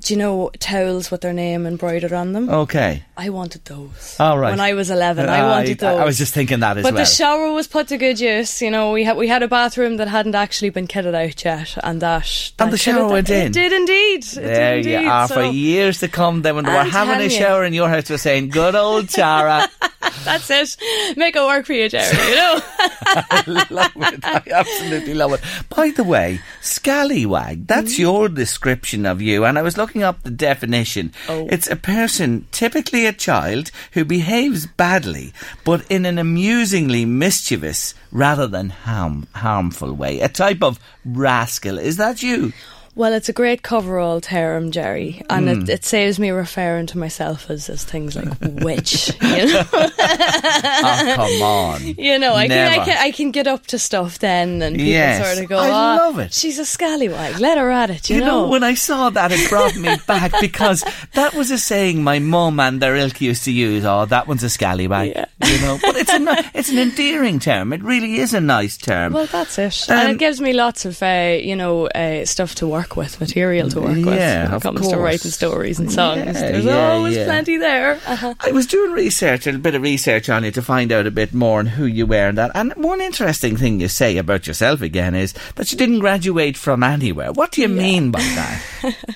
[0.00, 2.48] do you know, towels with their name embroidered on them.
[2.48, 3.02] Okay.
[3.16, 4.16] I wanted those.
[4.18, 4.50] All right.
[4.50, 6.00] When I was 11, I Ah, wanted those.
[6.00, 7.02] I was just thinking that as but well.
[7.04, 8.60] the shower was put to good use.
[8.60, 11.76] You know, we had we had a bathroom that hadn't actually been kitted out yet,
[11.84, 14.24] and that, And the shower went it did indeed.
[14.24, 15.08] It There did you indeed.
[15.08, 15.28] are.
[15.28, 17.36] So For years to come, then when they were having a telling you.
[17.38, 19.68] shower in your house, were saying, "Good old Tara."
[20.24, 20.76] that's it.
[21.16, 22.16] Make it work for you, Jerry.
[22.28, 22.60] You know.
[23.06, 24.24] I love it.
[24.24, 25.40] I absolutely love it.
[25.68, 27.66] By the way, scallywag.
[27.66, 28.02] That's Mm-hmm.
[28.02, 29.44] your description of you.
[29.44, 31.12] And I was looking up the definition.
[31.28, 31.46] Oh.
[31.50, 35.32] It's a person, typically a child, who behaves badly,
[35.64, 40.20] but in an amusingly mischievous rather than harm, harmful way.
[40.20, 41.78] A type of rascal.
[41.78, 42.52] Is that you?
[42.96, 45.62] Well, it's a great coverall term, Jerry, and Mm.
[45.64, 49.10] it, it saves me referring to myself as, as things like witch.
[49.20, 51.82] You know, oh, come on.
[51.98, 54.92] you know I, can, I can I can get up to stuff then, and people
[54.92, 55.26] Yes.
[55.26, 57.40] sort of go, I "Ah, love it." She's a scallywag.
[57.40, 60.32] Let her at it." You, You know, when I saw that, it brought me back
[60.40, 60.84] because
[61.14, 63.84] that was a saying my mum and their ilk used to use.
[63.84, 65.10] Oh, that one's a scallywag.
[65.16, 65.24] Yeah.
[65.44, 67.72] You know, but it's a it's an endearing term.
[67.72, 69.12] It really is a nice term.
[69.14, 72.54] Well, that's it, Um, and it gives me lots of uh, you know uh, stuff
[72.56, 74.96] to work with, material to work with Yeah, when of it comes to course.
[74.96, 76.24] writing stories and songs.
[76.26, 77.24] Yeah, There's yeah, always yeah.
[77.24, 78.00] plenty there.
[78.06, 78.34] Uh-huh.
[78.40, 81.32] I was doing research, a bit of research on you to find out a bit
[81.34, 82.50] more on who you were and that.
[82.54, 86.82] And one interesting thing you say about yourself again is that you didn't graduate from
[86.82, 87.32] anywhere.
[87.32, 88.62] What do you mean by that?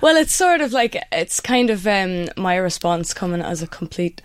[0.00, 4.22] Well, it's sort of like it's kind of um, my response coming as a complete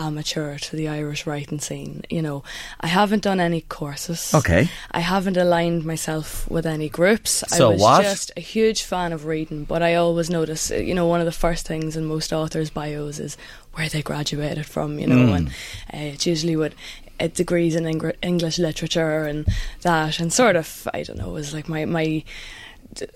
[0.00, 2.02] amateur to the Irish writing scene.
[2.08, 2.42] You know,
[2.80, 4.32] I haven't done any courses.
[4.34, 4.68] Okay.
[4.90, 7.44] I haven't aligned myself with any groups.
[7.48, 8.02] So I was what?
[8.02, 11.26] just a huge fan of reading, but I always notice, uh, you know, one of
[11.26, 13.36] the first things in most authors' bios is
[13.74, 14.98] where they graduated from.
[14.98, 15.36] You know, Mm.
[15.36, 15.48] and
[15.94, 16.72] uh, it's usually what
[17.22, 19.44] Uh, degrees in Eng- English literature and
[19.82, 22.24] that, and sort of, I don't know, it was like my my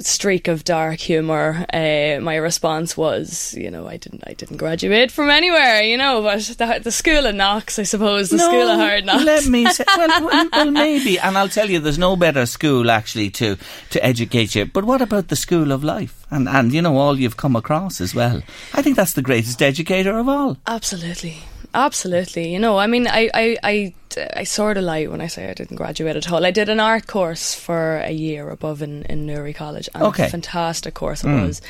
[0.01, 5.11] streak of dark humor uh, my response was you know I didn't I didn't graduate
[5.11, 8.79] from anywhere you know but the, the school of knocks I suppose the school of
[8.79, 12.17] hard knocks Let me say, well, well, well, maybe, and I'll tell you, there's no
[12.17, 13.57] better school actually to
[13.91, 14.67] to educate you.
[14.67, 18.01] But what about the school of life, and and you know all you've come across
[18.01, 18.43] as well?
[18.73, 20.57] I think that's the greatest educator of all.
[20.67, 21.37] absolutely
[21.75, 23.95] absolutely you know I mean I I, I
[24.37, 26.81] I sort of lie when I say I didn't graduate at all I did an
[26.81, 30.27] art course for a year above in, in Newry College and Okay.
[30.27, 31.47] a fantastic course it Mm.
[31.47, 31.61] was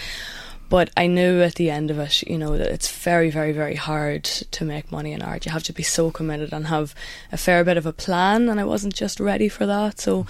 [0.71, 3.75] but I knew at the end of it, you know, that it's very, very, very
[3.77, 5.45] hard to make money in art.
[5.45, 6.95] You have to be so committed and have
[7.31, 10.01] a fair bit of a plan, and I wasn't just ready for that.
[10.01, 10.27] So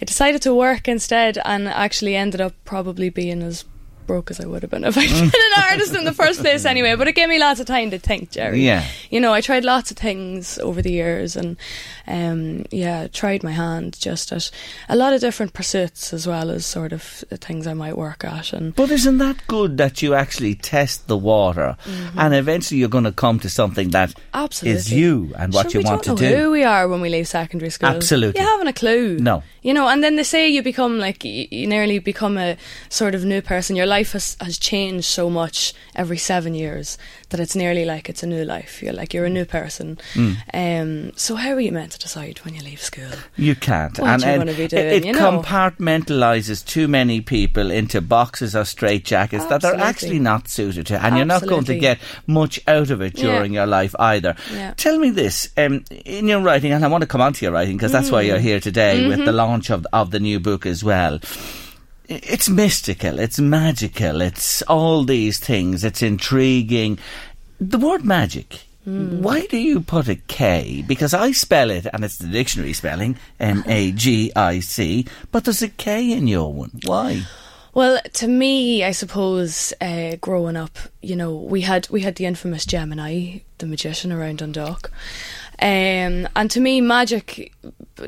[0.00, 3.64] I decided to work instead, and actually ended up probably being as
[4.06, 5.24] broke as I would have been if I'd been
[5.56, 6.94] an artist in the first place anyway.
[6.96, 8.64] But it gave me lots of time to think, Jerry.
[8.64, 8.84] Yeah.
[9.10, 11.56] You know, I tried lots of things over the years and,
[12.06, 14.50] um, yeah, tried my hand just at
[14.88, 18.52] a lot of different pursuits as well as sort of things I might work at.
[18.52, 21.76] And But isn't that good that you actually test the water,
[22.16, 24.78] and eventually you're going to come to something that is Absolutely.
[24.78, 26.36] is you and what Sure, you we want don't to know do?
[26.44, 27.90] Who we are when we leave secondary school?
[27.90, 28.40] Absolutely.
[28.40, 29.18] you haven't a clue.
[29.18, 29.42] No.
[29.62, 29.88] you know.
[29.88, 32.56] And then they say you become like you, you nearly become a
[32.88, 33.76] sort of new person.
[33.76, 36.98] Your life has has changed so much every seven years
[37.28, 38.82] that it's nearly like it's a new life.
[38.82, 39.98] You're like you're a new person.
[40.14, 40.36] Mm.
[40.54, 43.10] Um, so how are you meant to decide when you leave school?
[43.36, 43.98] You can't.
[43.98, 45.42] What and you and be it- doing, it you know?
[45.42, 51.16] compartmentalises too many people into boxes or straitjackets that they're actually not suited to, and
[51.16, 53.24] you're not going to get much out of it Yeah.
[53.24, 54.34] during your life either.
[54.52, 54.74] Yeah.
[54.76, 57.52] Tell me this: um, in your writing, and I want to come on to your
[57.52, 58.42] writing because that's why you're Mm.
[58.42, 59.26] here today with Mm-hmm.
[59.26, 61.18] the launch of of the new book as well.
[62.12, 66.98] It's mystical, it's magical, it's all these things, it's intriguing.
[67.60, 68.62] The word magic.
[68.82, 69.22] Hmm.
[69.22, 70.82] Why do you put a K?
[70.88, 75.44] Because I spell it, and it's the dictionary spelling, M A G I C, but
[75.44, 76.80] there's a K in your one.
[76.84, 77.22] Why?
[77.74, 82.26] Well, to me, I suppose uh, growing up, you know, we had we had the
[82.26, 84.90] infamous Gemini, the magician around Dundalk,
[85.62, 87.52] um, and to me, magic,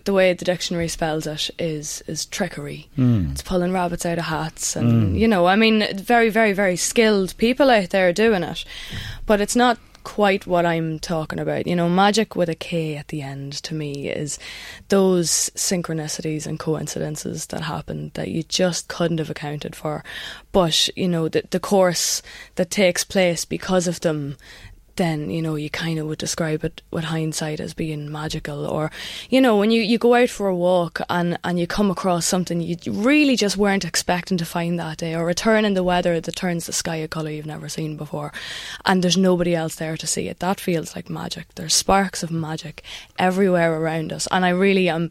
[0.05, 2.89] the way the dictionary spells it, is is trickery.
[3.33, 7.37] It's pulling rabbits out of hats, and you know, I mean, very, very, very skilled
[7.37, 8.65] people out there doing it,
[9.27, 11.67] but it's not quite what I'm talking about.
[11.67, 14.39] You know, magic with a K at the end to me is
[14.89, 20.03] those synchronicities and coincidences that happen that you just couldn't have accounted for.
[20.51, 22.23] But, you know, the, the course
[22.57, 24.37] that takes place because of them
[24.97, 28.91] then you know you kind of would describe it with hindsight as being magical or
[29.31, 32.27] you know when you, you go out for a walk and, and you come across
[32.27, 35.83] something you really just weren't expecting to find that day or a turn in the
[35.83, 38.33] weather that turns the sky a colour you've never seen before
[38.85, 40.39] and there's nobody else there to see it.
[40.41, 41.55] That feels like magic.
[41.55, 42.83] There's sparks of magic
[43.19, 45.11] everywhere around us and I really am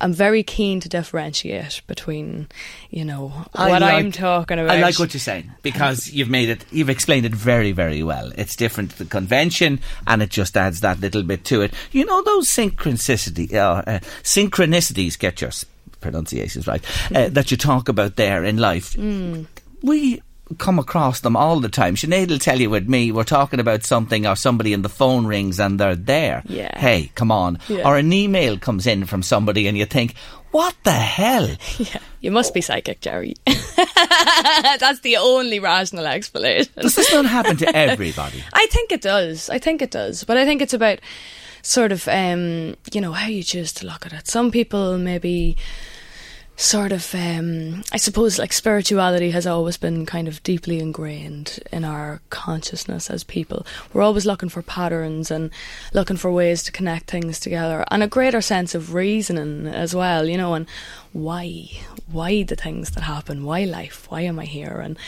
[0.00, 2.48] I'm very keen to differentiate between
[2.90, 6.28] you know I what like- I'm talking about I like what you're saying because you've
[6.28, 8.32] made it, you've explained it very, very well.
[8.36, 11.72] It's different to the convention, and it just adds that little bit to it.
[11.92, 15.18] You know those synchronicity, uh, uh, synchronicities.
[15.18, 15.50] Get your
[16.00, 18.96] pronunciations right uh, that you talk about there in life.
[19.82, 20.22] We
[20.58, 21.94] come across them all the time.
[21.94, 25.26] Sinead will tell you with me, we're talking about something or somebody and the phone
[25.26, 26.42] rings and they're there.
[26.46, 26.78] Yeah.
[26.78, 27.58] Hey, come on.
[27.68, 27.88] Yeah.
[27.88, 30.14] Or an email comes in from somebody and you think,
[30.52, 31.48] what the hell?
[31.78, 33.34] Yeah, you must be psychic, Jerry.
[33.46, 36.72] That's the only rational explanation.
[36.78, 38.44] Does this not happen to everybody?
[38.52, 39.50] I think it does.
[39.50, 40.22] I think it does.
[40.24, 41.00] But I think it's about
[41.62, 44.28] sort of, um, you know, how you choose to look at it.
[44.28, 45.56] Some people maybe
[46.56, 51.84] sort of um, I suppose like spirituality has always been kind of deeply ingrained in
[51.84, 53.66] our consciousness as people.
[53.92, 55.50] We're always looking for patterns and
[55.92, 60.28] looking for ways to connect things together and a greater sense of reasoning as well,
[60.28, 60.66] you know, and
[61.12, 61.70] why
[62.12, 64.80] why the things that happen, why life, why am I here?
[64.80, 64.98] And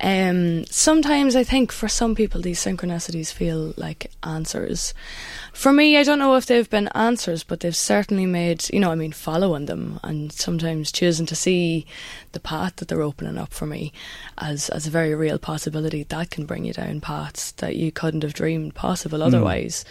[0.00, 4.94] um, sometimes I think for some people these synchronicities feel like answers.
[5.52, 8.90] For me, I don't know if they've been answers, but they've certainly made, you know,
[8.90, 11.86] I mean, following them and sometimes choosing to see
[12.32, 13.92] the path that they're opening up for me
[14.38, 16.04] as, as a very real possibility.
[16.04, 19.26] That can bring you down paths that you couldn't have dreamed possible mm.
[19.26, 19.84] otherwise.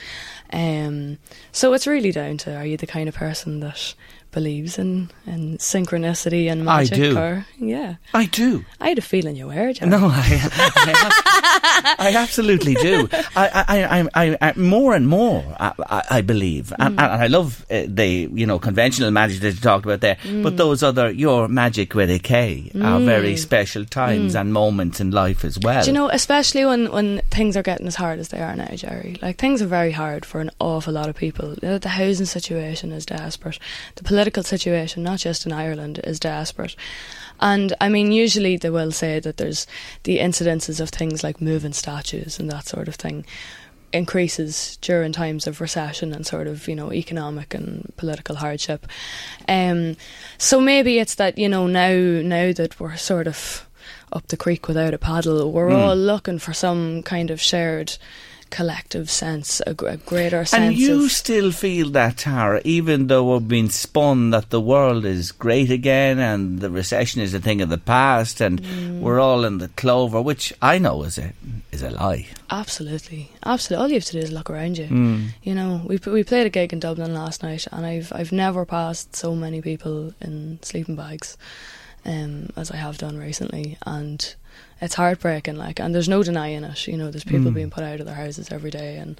[0.51, 1.20] Um,
[1.51, 3.95] so it's really down to are you the kind of person that
[4.32, 6.93] believes in, in synchronicity and magic.
[6.93, 7.17] I do.
[7.17, 7.95] Or, yeah.
[8.13, 8.65] I do.
[8.79, 9.73] I had a feeling you were.
[9.82, 13.09] No, I, I, I absolutely do.
[13.36, 16.67] I, I, I, more and more, I, believe.
[16.67, 16.86] Mm.
[16.86, 20.15] And, and, I love uh, the, you know, conventional magic that you talked about there.
[20.23, 20.43] Mm.
[20.43, 22.86] But those other, your magic with a K, mm.
[22.86, 24.41] are very special times mm.
[24.41, 25.84] and moments in life as well.
[25.84, 28.69] Do you know, especially when, when things are getting as hard as they are now,
[28.75, 29.17] Jerry.
[29.21, 31.55] Like, things are very hard for an awful lot of people.
[31.61, 33.59] The housing situation is desperate.
[33.95, 36.76] The political situation, not just in Ireland, is desperate.
[37.39, 39.65] And I mean, usually they will say that there's
[40.03, 43.26] the incidences of things like moving statues and that sort of thing
[43.93, 48.88] increases during times of recession and sort of you know economic and political hardship.
[49.47, 49.97] Um,
[50.38, 53.67] so maybe it's that you know now now that we're sort of
[54.13, 55.78] up the creek without a paddle, we're mm.
[55.78, 57.97] all looking for some kind of shared
[58.52, 60.54] collective sense, a, a greater sense.
[60.54, 65.32] And you still feel that, Tara, even though we've been spun that the world is
[65.32, 68.99] great again and the recession is a thing of the past and mm.
[68.99, 71.34] we're all in the clover, which I know is a
[71.72, 72.28] is a lie.
[72.49, 73.82] Absolutely, absolutely.
[73.82, 74.88] All you have to do is look around you.
[74.88, 75.30] Mm.
[75.41, 78.66] You know, we we played a gig in Dublin last night, and I've I've never
[78.66, 81.38] passed so many people in sleeping bags.
[82.04, 84.36] Um, as I have done recently, and
[84.82, 85.57] it's heartbreaking.
[85.57, 86.88] Like, and there's no denying it.
[86.88, 87.55] You know, there's people mm.
[87.55, 89.19] being put out of their houses every day, and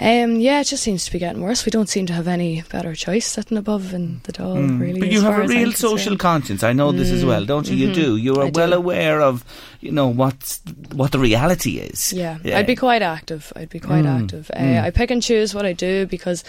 [0.00, 1.66] um, yeah, it just seems to be getting worse.
[1.66, 4.80] We don't seem to have any better choice sitting above in the Dáil, mm.
[4.80, 5.00] really.
[5.00, 6.62] But you have a real social conscience.
[6.62, 6.98] I know mm.
[6.98, 7.74] this as well, don't you?
[7.74, 7.98] Mm-hmm.
[7.98, 8.16] You do.
[8.16, 8.76] You are I well do.
[8.76, 9.44] aware of,
[9.80, 10.60] you know, what's
[10.92, 12.12] what the reality is.
[12.12, 12.58] Yeah, yeah.
[12.58, 13.52] I'd be quite active.
[13.56, 14.22] I'd be quite mm.
[14.22, 14.52] active.
[14.54, 14.82] Uh, mm.
[14.84, 16.44] I pick and choose what I do because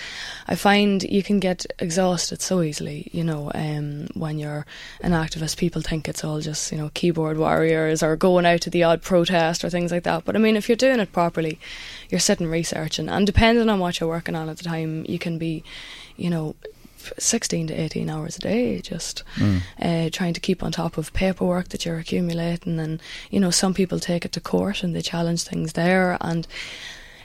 [0.48, 3.10] I find you can get exhausted so easily.
[3.14, 4.68] You know, um, when you're
[5.02, 8.70] an activist, people think it's all just you know keyboard warriors or going out to
[8.70, 10.24] the odd protest or things like that.
[10.24, 11.58] But I mean, if you're doing it properly
[12.10, 15.38] you're sitting researching, and depending on what you're working on at the time, you can
[15.38, 15.64] be,
[16.18, 16.56] you know,
[17.18, 19.62] 16 to 18 hours a day just mm.
[19.82, 23.02] uh, trying to keep on top of paperwork that you're accumulating and
[23.32, 26.46] you know some people take it to court and they challenge things there and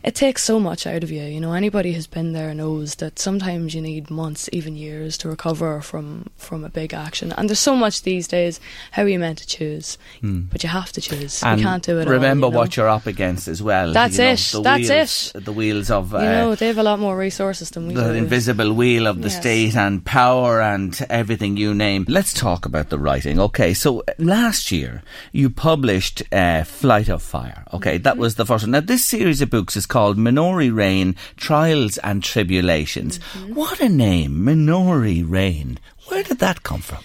[0.04, 1.22] it takes so much out of you.
[1.22, 5.30] You know, anybody who's been there knows that sometimes you need months, even years, to
[5.30, 7.32] recover from from a big action.
[7.32, 8.60] And there's so much these days.
[8.90, 9.96] How are you meant to choose?
[10.22, 10.50] Mm.
[10.50, 11.42] But you have to choose.
[11.42, 12.06] And you can't do it.
[12.06, 12.60] Remember all, you know?
[12.60, 13.94] what you're up against as well.
[13.94, 14.62] That's you know, it.
[14.62, 15.44] That's wheels, it.
[15.46, 18.02] The wheels of uh, you know they have a lot more resources than we the
[18.02, 18.12] do.
[18.12, 19.40] invisible wheel of the yes.
[19.40, 22.04] state and power and everything you name.
[22.08, 23.40] Let's talk about the writing.
[23.40, 25.02] Okay, so uh, last year
[25.32, 27.64] you published uh, Flight of Fire.
[27.72, 28.02] Okay, mm-hmm.
[28.02, 28.72] that was the first one.
[28.72, 33.20] Now this series of books is called Minori Rain, Trials and Tribulations.
[33.20, 33.54] Mm-hmm.
[33.54, 35.78] What a name, Minori Rain.
[36.08, 37.04] Where did that come from?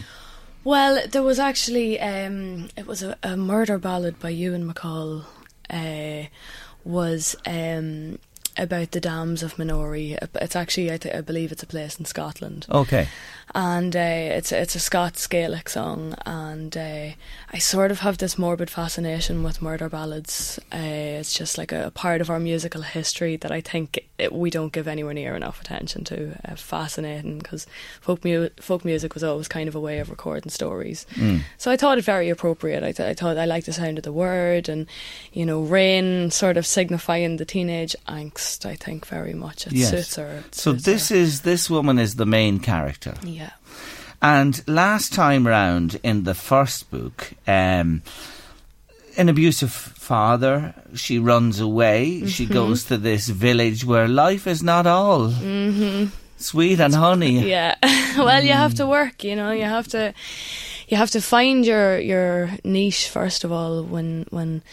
[0.64, 5.26] Well, there was actually um, it was a, a, murder ballad by Ewan MacColl.
[5.70, 6.30] Uh,
[6.84, 8.18] was um,
[8.58, 10.18] about the dams of Minori.
[10.42, 12.66] It's actually, I, th- I, believe, it's a place in Scotland.
[12.72, 13.08] Okay.
[13.56, 17.10] And uh, it's it's a Scots Gaelic song, and uh,
[17.52, 20.60] I sort of have this morbid fascination with murder ballads.
[20.72, 24.52] Uh, it's just like a, part of our musical history that I think it, we
[24.52, 26.38] don't give anywhere near enough attention to.
[26.46, 27.66] Uh, fascinating because
[28.02, 31.08] folk mu- folk music was always kind of a way of recording stories.
[31.16, 31.42] Mm.
[31.58, 32.84] So I thought it very appropriate.
[32.84, 34.86] I, th- I thought I liked the sound of the word, and
[35.34, 38.66] you know, rain sort of signifying the teenage angst.
[38.66, 39.90] I think very much it yes.
[39.90, 40.44] suits her.
[40.46, 41.16] It so suits this her.
[41.16, 43.16] is this woman is the main character.
[43.24, 43.39] Yeah.
[44.22, 48.02] And last time round in the first book, um,
[49.18, 52.18] an abusive father, she runs away.
[52.18, 52.28] Mm-hmm.
[52.28, 56.08] She goes to this village where life is not all mm-hmm.
[56.38, 57.40] sweet and honey.
[57.50, 57.76] Yeah.
[58.18, 58.46] well, mm.
[58.46, 58.90] you have to mm.
[58.90, 59.24] work.
[59.24, 60.14] You know, you have to.
[60.88, 64.64] You have to find your your niche first of all when when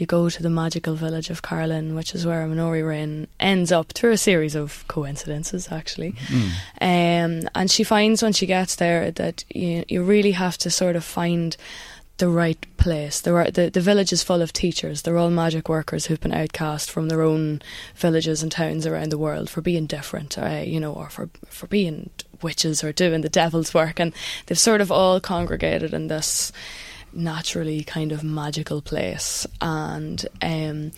[0.00, 3.92] you go to the magical village of Carlin, which is where Minori Rin ends up
[3.92, 6.12] through a series of coincidences, actually.
[6.28, 6.50] Mm.
[6.80, 10.96] Um, and she finds when she gets there that you, you really have to sort
[10.96, 11.56] of find
[12.20, 13.20] the right place.
[13.20, 15.02] There are, the the village is full of teachers.
[15.02, 17.62] They're all magic workers who've been outcast from their own
[17.96, 21.66] villages and towns around the world for being different, uh, you know, or for for
[21.66, 22.10] being
[22.42, 24.12] witches or doing the devil's work, and
[24.46, 26.52] they've sort of all congregated in this
[27.12, 30.92] naturally kind of magical place, and um,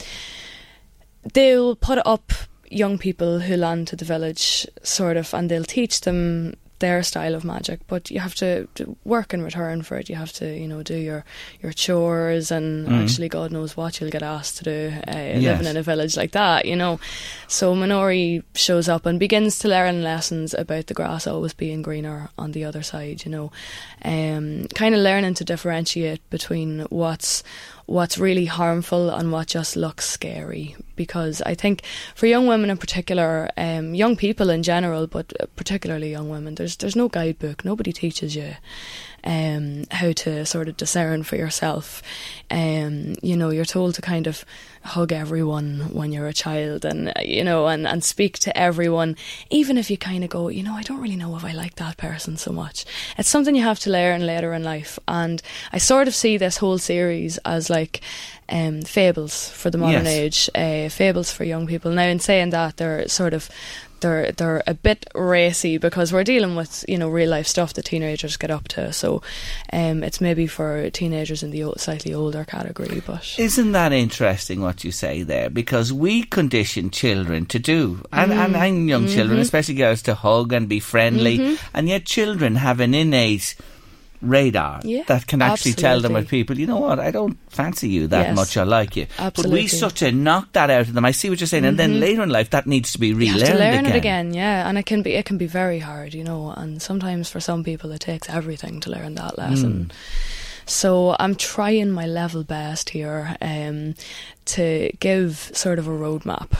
[1.33, 2.33] they'll put up
[2.71, 7.35] young people who land to the village, sort of, and they'll teach them their style
[7.35, 10.11] of magic, but you have to, to, work in return for it.
[10.11, 11.25] You have to, you know, do your
[11.63, 13.03] your chores, and mm.
[13.03, 15.43] actually, God knows what you'll get asked to do uh, yes.
[15.43, 16.99] living in a village like that, you know.
[17.47, 22.31] So Minori shows up and begins to learn lessons about the grass always being greener
[22.37, 23.53] on the other side, you know,
[24.05, 27.45] um, kind of learning to differentiate between what's
[27.93, 30.75] what's really harmful and what just looks scary.
[30.97, 31.83] Because I think
[32.15, 36.77] for young women in particular, um, young people in general, but particularly young women, there's
[36.77, 37.65] there's no guidebook.
[37.65, 38.55] Nobody teaches you
[39.25, 42.03] um, how to sort of discern for yourself.
[42.51, 44.45] Um, you know, you're told to kind of
[44.85, 49.17] hug everyone when you're a child and, you know, and, and speak to everyone,
[49.49, 51.77] even if you kind of go, you know, I don't really know if I like
[51.77, 52.85] that person so much.
[53.17, 54.99] It's something you have to learn later in life.
[55.07, 55.41] And
[55.73, 58.01] I sort of see this whole series as like
[58.49, 60.07] um, fables for the modern yes.
[60.07, 61.93] age, uh, fables for young people.
[61.93, 63.49] Now, in saying that, they're sort of
[64.03, 67.87] they're they're a bit racy because we're dealing with you know real life stuff that
[67.87, 68.93] teenagers get up to.
[68.93, 69.23] So
[69.73, 73.03] um, it's maybe for teenagers in the slightly older category.
[73.05, 75.49] But isn't that interesting what you say there?
[75.49, 78.45] Because we condition children to do, and, mm.
[78.45, 79.15] and, and young mm-hmm.
[79.15, 81.67] children, especially girls, to hug and be friendly, mm-hmm.
[81.75, 83.55] and yet children have an innate
[84.23, 85.83] radar yeah, that can actually absolutely.
[85.83, 88.63] tell them with people, you know what, I don't fancy you that yes, much, I
[88.63, 89.07] like you.
[89.19, 89.43] Absolutely.
[89.43, 91.05] But we sort of knock that out of them.
[91.05, 91.69] I see what you're saying, mm-hmm.
[91.71, 92.01] and then mm-hmm.
[92.01, 93.41] later in life that needs to be relearned.
[93.41, 93.87] You have to learn again.
[93.87, 96.81] it again, yeah, and it can be it can be very hard, you know, and
[96.81, 99.91] sometimes for some people it takes everything to learn that lesson.
[99.91, 99.93] Mm.
[100.65, 103.95] So I'm trying my level best here um,
[104.47, 106.57] to give sort of a roadmap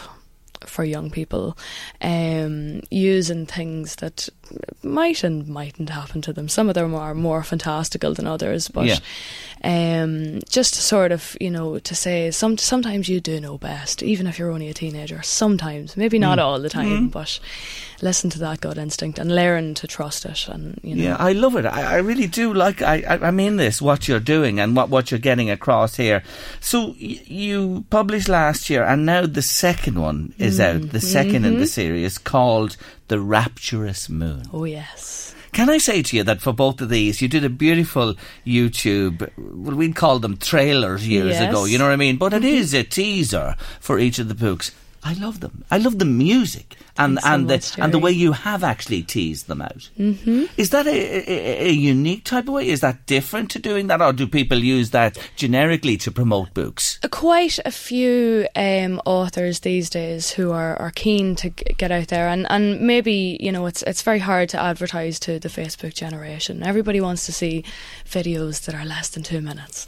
[0.67, 1.57] for young people,
[2.01, 4.29] um, using things that
[4.83, 6.49] might and mightn't happen to them.
[6.49, 8.99] Some of them are more fantastical than others, but yeah.
[10.03, 14.03] um, just to sort of, you know, to say some sometimes you do know best,
[14.03, 15.23] even if you're only a teenager.
[15.23, 16.43] Sometimes, maybe not mm.
[16.43, 17.13] all the time, mm.
[17.13, 17.39] but
[18.03, 20.49] listen to that gut instinct and learn to trust it.
[20.49, 21.03] And you know.
[21.03, 21.65] yeah, I love it.
[21.65, 22.83] I, I really do like.
[22.83, 26.23] I, I, I mean this what you're doing and what what you're getting across here.
[26.61, 30.65] So y- you published last year, and now the second one is mm.
[30.65, 30.91] out.
[30.93, 31.45] The 2nd mm-hmm.
[31.45, 32.77] in the series called
[33.13, 34.45] The Rapturous Moon.
[34.55, 35.35] Oh yes.
[35.53, 38.15] Can I say to you that for both of these, you did a beautiful
[38.47, 41.51] YouTube, well, we'd call them trailers years yes.
[41.51, 42.17] ago, you know what I mean?
[42.17, 42.43] But mm-hmm.
[42.43, 44.71] it is a teaser for each of the books.
[45.05, 45.65] I love them.
[45.71, 48.63] I love the music and Thanks and so the much, and the way you have
[48.63, 49.91] actually teased them out.
[49.99, 50.45] Mm-hmm.
[50.57, 52.69] Is that a, a, a unique type of way?
[52.69, 57.01] Is that different to doing that, or do people use that generically to promote books?
[57.03, 61.91] Uh, Quite a few um, authors these days who are, are keen to g- get
[61.91, 65.49] out there, and, and maybe you know it's it's very hard to advertise to the
[65.49, 66.63] Facebook generation.
[66.63, 67.65] Everybody wants to see
[68.05, 69.87] videos that are less than two minutes.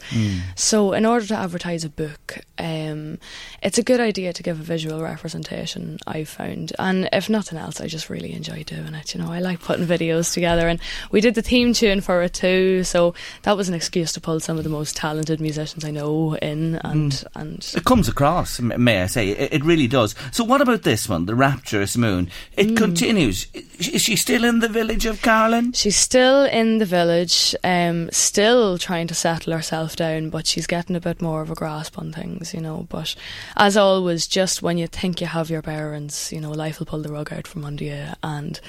[0.56, 3.18] So in order to advertise a book, um,
[3.62, 5.98] it's a good idea to give a visual representation.
[6.06, 9.14] I've found, and if nothing else, I just really enjoy doing it.
[9.14, 10.80] You know, I like putting videos together, and
[11.10, 12.84] we did the theme tune for it too.
[12.84, 16.34] So that was an excuse to pull some of the most talented musicians I know
[16.36, 19.28] in, and and It comes across, may I say.
[19.30, 20.14] It, it really does.
[20.32, 22.30] So, what about this one, The Rapturous Moon?
[22.56, 22.76] It Mm.
[22.76, 23.46] continues.
[23.78, 25.72] Is she still in the village of Carlin?
[25.72, 30.96] She's still in the village, um, still trying to settle herself down, but she's getting
[30.96, 32.86] a bit more of a grasp on things, you know.
[32.88, 33.14] But
[33.56, 37.02] as always, just when you think you have your bearings, you know, life will pull
[37.02, 38.60] the rug out from under you, and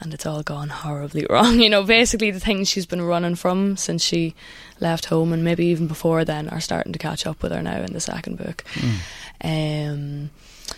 [0.00, 1.60] and it's all gone horribly wrong.
[1.60, 4.34] You know, basically the things she's been running from since she
[4.80, 7.82] left home, and maybe even before then, are starting to catch up with her now
[7.82, 8.64] in the second book.
[9.42, 10.30] Um,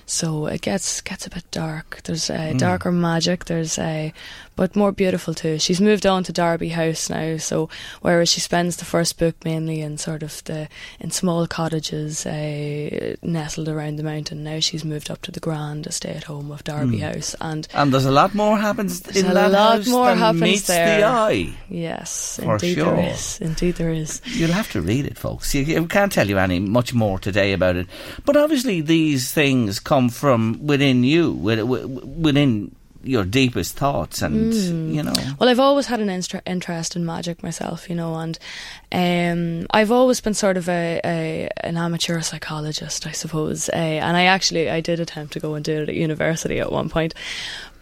[0.06, 2.00] so it gets gets a bit dark.
[2.04, 3.44] There's uh, darker magic.
[3.44, 4.10] There's uh,
[4.56, 5.58] but more beautiful too.
[5.58, 7.36] She's moved on to Derby House now.
[7.36, 7.68] So
[8.00, 13.16] whereas she spends the first book mainly in sort of the in small cottages uh,
[13.22, 16.98] nestled around the mountain, now she's moved up to the grand estate home of Derby
[16.98, 17.34] House.
[17.40, 20.40] And And there's a lot more happens in a that lot house more than happens
[20.42, 20.98] meets there.
[21.00, 21.52] the eye.
[21.68, 22.96] yes, For indeed sure.
[22.96, 23.40] there is.
[23.40, 24.20] Indeed there is.
[24.26, 25.54] You'll have to read it, folks.
[25.54, 27.86] You, can't tell you any much more today about it.
[28.24, 32.74] But obviously, these things come from within you, with- within
[33.06, 34.94] your deepest thoughts, and Mm.
[34.94, 35.14] you know.
[35.38, 38.38] Well, I've always had an instra- interest in magic myself, you know, and
[38.92, 43.68] um, I've always been sort of a, a an amateur psychologist, I suppose.
[43.68, 46.70] Uh, and I actually I did attempt to go and do it at university at
[46.72, 47.14] one point.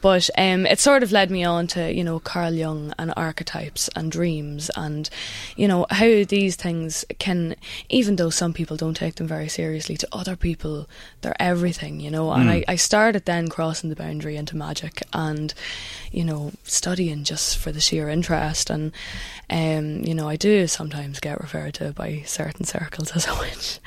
[0.05, 3.89] But um, it sort of led me on to, you know, Carl Jung and archetypes
[3.97, 5.09] and dreams and,
[5.57, 7.57] you know, how these things can,
[7.89, 10.87] even though some people don't take them very seriously, to other people,
[11.23, 12.31] they're everything, you know.
[12.33, 12.53] And Mm.
[12.53, 15.55] I, I started then crossing the boundary into magic and,
[16.13, 18.69] you know, studying just for the sheer interest.
[18.69, 18.93] And,
[19.49, 23.79] um, you know, I do sometimes get referred to by certain circles as a witch.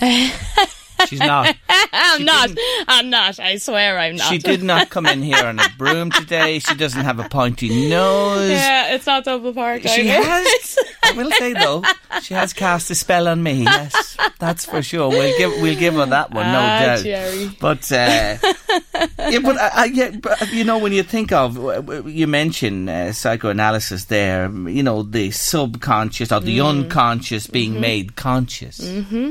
[1.06, 1.54] She's not.
[1.92, 2.50] I'm not.
[2.88, 3.38] I'm not.
[3.38, 4.28] I swear I'm not.
[4.30, 6.58] She did not come in here on a broom today.
[6.58, 8.50] She doesn't have a pointy nose.
[8.50, 9.82] Yeah, it's not double park.
[9.82, 10.22] She either.
[10.26, 10.78] has.
[11.04, 11.82] I will say though,
[12.22, 13.62] she has cast a spell on me.
[13.64, 15.08] Yes, that's for sure.
[15.08, 17.02] We'll give we'll give her that one, no Ah, doubt.
[17.04, 17.50] Jerry.
[17.60, 18.36] But uh,
[19.30, 22.88] yeah, but uh, uh, yeah, but, you know when you think of uh, you mention
[22.88, 26.68] uh, psychoanalysis there, you know the subconscious or the Mm.
[26.84, 27.80] unconscious being Mhm.
[27.80, 28.78] made conscious.
[28.78, 29.30] hmm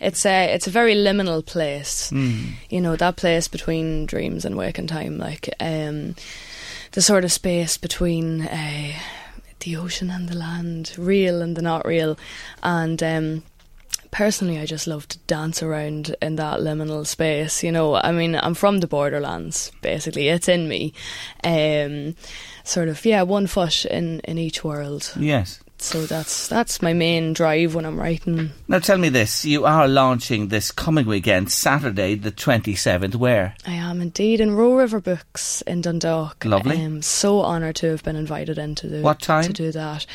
[0.00, 2.10] It's a it's a very liminal place.
[2.10, 2.54] Mm.
[2.70, 6.14] You know that place between dreams and waking time, like um,
[6.92, 8.92] the sort of space between uh,
[9.60, 12.18] the ocean and the land, real and the not real,
[12.62, 13.02] and.
[13.02, 13.42] Um,
[14.12, 17.62] Personally, I just love to dance around in that liminal space.
[17.62, 19.72] You know, I mean, I'm from the borderlands.
[19.82, 20.94] Basically, it's in me.
[21.44, 22.16] Um,
[22.64, 25.12] sort of, yeah, one foot in in each world.
[25.18, 25.60] Yes.
[25.86, 28.50] So that's that's my main drive when I'm writing.
[28.66, 33.14] Now tell me this: you are launching this coming weekend, Saturday the twenty seventh.
[33.14, 33.54] Where?
[33.64, 36.44] I am indeed in Roe River Books in Dundalk.
[36.44, 36.82] Lovely.
[36.82, 39.44] I'm so honoured to have been invited into the What time?
[39.44, 40.06] to do that.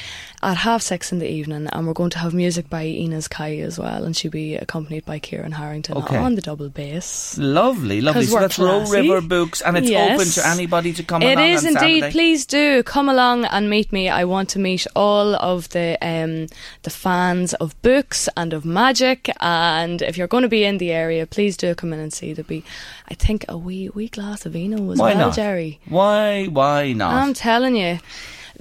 [0.43, 3.57] At half six in the evening, and we're going to have music by Inez Kai
[3.59, 6.17] as well, and she'll be accompanied by Kieran Harrington Okay.
[6.17, 7.37] on the double bass.
[7.37, 8.25] Lovely, lovely.
[8.25, 8.83] So we're that's Roe.
[8.89, 10.19] River Books, and it's Yes.
[10.19, 11.99] open to anybody to come It is indeed.
[11.99, 12.11] Saturday.
[12.11, 14.09] Please do come along and meet me.
[14.09, 16.47] I want to meet all of the um,
[16.81, 19.29] the fans of books and of magic.
[19.41, 22.33] And if you're going to be in the area, please do come in and see.
[22.33, 22.63] There'll be,
[23.09, 25.35] I think, a wee wee glass of Vino as Why well, not?
[25.35, 25.79] Jerry.
[25.87, 26.45] Why?
[26.47, 27.13] Why not?
[27.13, 27.99] I'm telling you.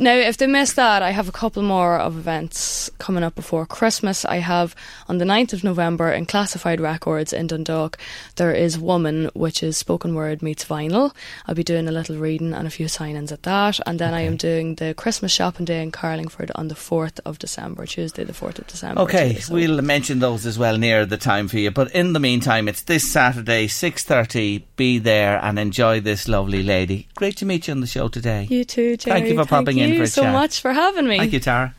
[0.01, 3.67] Now, if they miss that, I have a couple more of events coming up before
[3.67, 4.25] Christmas.
[4.25, 4.75] I have
[5.09, 7.99] on the 9th of November in Classified Records in Dundalk,
[8.37, 11.15] there is Woman, which is spoken word meets vinyl.
[11.47, 13.79] I'll be doing a little reading and a few sign ins at that.
[13.87, 17.39] And then I am doing the Christmas shopping day in Carlingford on the 4th of
[17.39, 19.03] December, Tuesday, the 4th of December.
[19.03, 21.71] Okay, we'll mention those as well near the time for you.
[21.71, 24.67] But in the meantime, it's this Saturday, six thirty.
[24.77, 27.07] Be there and enjoy this lovely lady.
[27.17, 28.47] Great to meet you on the show today.
[28.49, 29.21] You too, Jerry.
[29.21, 30.33] Thank you for popping Thank in you for a so chat.
[30.33, 31.19] much for having me.
[31.19, 31.75] Thank you, Tara.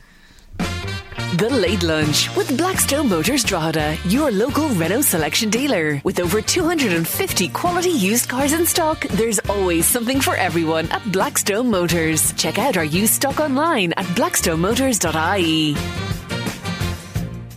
[1.36, 5.98] The Late Lunch with Blackstone Motors Drogheda, your local Renault selection dealer.
[6.04, 11.70] With over 250 quality used cars in stock, there's always something for everyone at Blackstone
[11.70, 12.34] Motors.
[12.34, 16.11] Check out our used stock online at blackstonemotors.ie.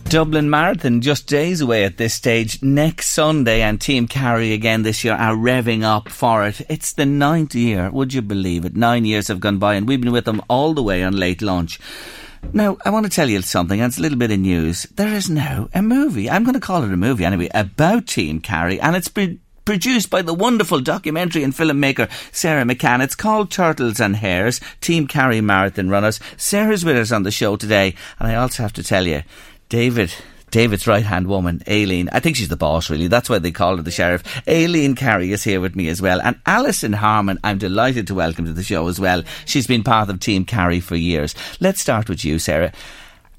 [0.08, 5.02] Dublin Marathon just days away at this stage next Sunday, and Team Carey again this
[5.02, 6.60] year are revving up for it.
[6.68, 8.76] It's the ninth year, would you believe it?
[8.76, 11.42] Nine years have gone by, and we've been with them all the way on Late
[11.42, 11.80] Lunch.
[12.52, 14.84] Now, I want to tell you something, and it's a little bit of news.
[14.94, 18.40] There is now a movie, I'm going to call it a movie anyway, about Team
[18.40, 23.02] Carey, and it's been produced by the wonderful documentary and filmmaker Sarah McCann.
[23.02, 26.20] It's called Turtles and Hares, Team Carey Marathon Runners.
[26.36, 29.24] Sarah's with us on the show today, and I also have to tell you,
[29.68, 30.12] David.
[30.52, 32.08] David's right hand woman, Aileen.
[32.12, 33.08] I think she's the boss, really.
[33.08, 34.22] That's why they call her the sheriff.
[34.48, 36.20] Aileen Carey is here with me as well.
[36.22, 39.24] And Alison Harmon, I'm delighted to welcome to the show as well.
[39.44, 41.34] She's been part of Team Carey for years.
[41.60, 42.72] Let's start with you, Sarah.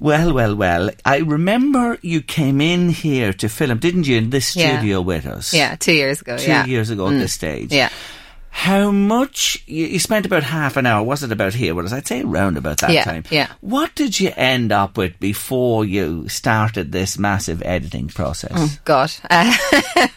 [0.00, 0.90] Well, well, well.
[1.04, 4.76] I remember you came in here to film, didn't you, in this Yeah.
[4.76, 5.52] studio with us?
[5.52, 6.36] Yeah, two years ago.
[6.36, 6.66] Two yeah.
[6.66, 7.18] years ago at Mm.
[7.20, 7.72] this stage.
[7.72, 7.88] Yeah.
[8.50, 11.02] How much you, you spent about half an hour?
[11.04, 11.74] Was it about here?
[11.74, 13.24] Well, I'd say around about that Yeah, time.
[13.30, 13.52] yeah.
[13.60, 18.52] What did you end up with before you started this massive editing process?
[18.54, 19.54] Oh, God, uh,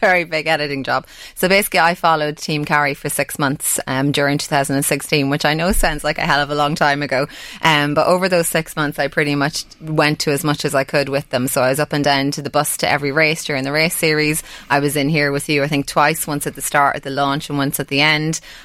[0.00, 1.06] very big editing job.
[1.36, 5.70] So basically, I followed Team Carey for six months um, during 2016, which I know
[5.72, 7.28] sounds like a hell of a long time ago.
[7.62, 10.84] Um, but over those six months, I pretty much went to as much as I
[10.84, 11.46] could with them.
[11.48, 13.94] So I was up and down to the bus to every race during the race
[13.96, 14.42] series.
[14.68, 17.10] I was in here with you, I think, twice, once at the start at the
[17.10, 18.21] launch and once at the end.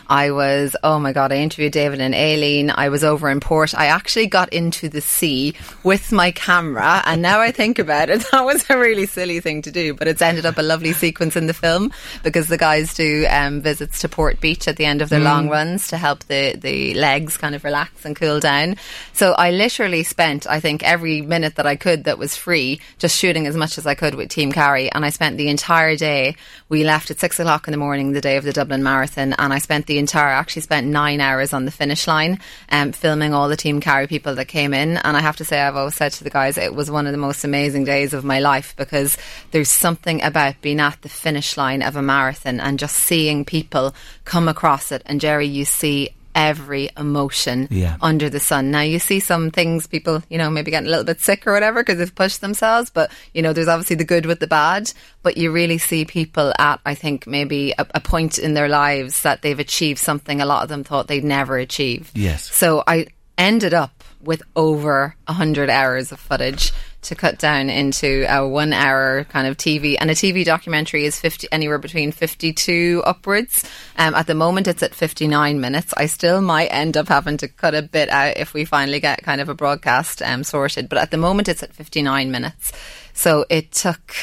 [0.07, 2.71] I was, oh my God, I interviewed David and Aileen.
[2.73, 3.73] I was over in Port.
[3.75, 5.53] I actually got into the sea
[5.83, 7.01] with my camera.
[7.05, 10.07] And now I think about it, that was a really silly thing to do, but
[10.07, 11.91] it's ended up a lovely sequence in the film
[12.23, 15.23] because the guys do um, visits to Port Beach at the end of their Mm.
[15.23, 18.75] long runs to help the, the legs kind of relax and cool down.
[19.13, 23.17] So I literally spent, I think, every minute that I could that was free just
[23.17, 24.91] shooting as much as I could with Team Carey.
[24.91, 26.35] And I spent the entire day.
[26.69, 29.53] We left at six o'clock in the morning, the day of the Dublin Marathon, and
[29.53, 33.47] I spent the entire, actually spent nine hours on the finish line, um, filming all
[33.47, 34.97] the Team Carey people that came in.
[34.97, 37.13] And I have to say, I've always said to the guys, it was one of
[37.13, 39.17] the most amazing days of my life because
[39.51, 43.95] there's something about being at the finish line of a marathon and just seeing people
[44.25, 45.01] come across it.
[45.05, 47.97] And Jerry, you see every emotion Yeah.
[47.99, 48.69] under the sun.
[48.69, 51.51] Now you see some things people, you know, maybe getting a little bit sick or
[51.53, 54.93] whatever because they've pushed themselves, but you know, there's obviously the good with the bad,
[55.23, 59.23] but you really see people at, I think, maybe a, a point in their lives
[59.23, 62.11] that they've achieved something a lot of them thought they'd never achieve.
[62.13, 62.43] Yes.
[62.53, 63.07] So I
[63.37, 66.71] ended up with over 100 hours of footage
[67.07, 69.95] to cut down into a one hour kind of TV.
[69.99, 73.63] And a TV documentary is 50, anywhere between 52 upwards.
[73.97, 75.93] Um, at the moment, it's at 59 minutes.
[75.97, 79.23] I still might end up having to cut a bit out if we finally get
[79.23, 80.89] kind of a broadcast um, sorted.
[80.89, 82.71] But at the moment, it's at 59 minutes.
[83.13, 84.13] So it took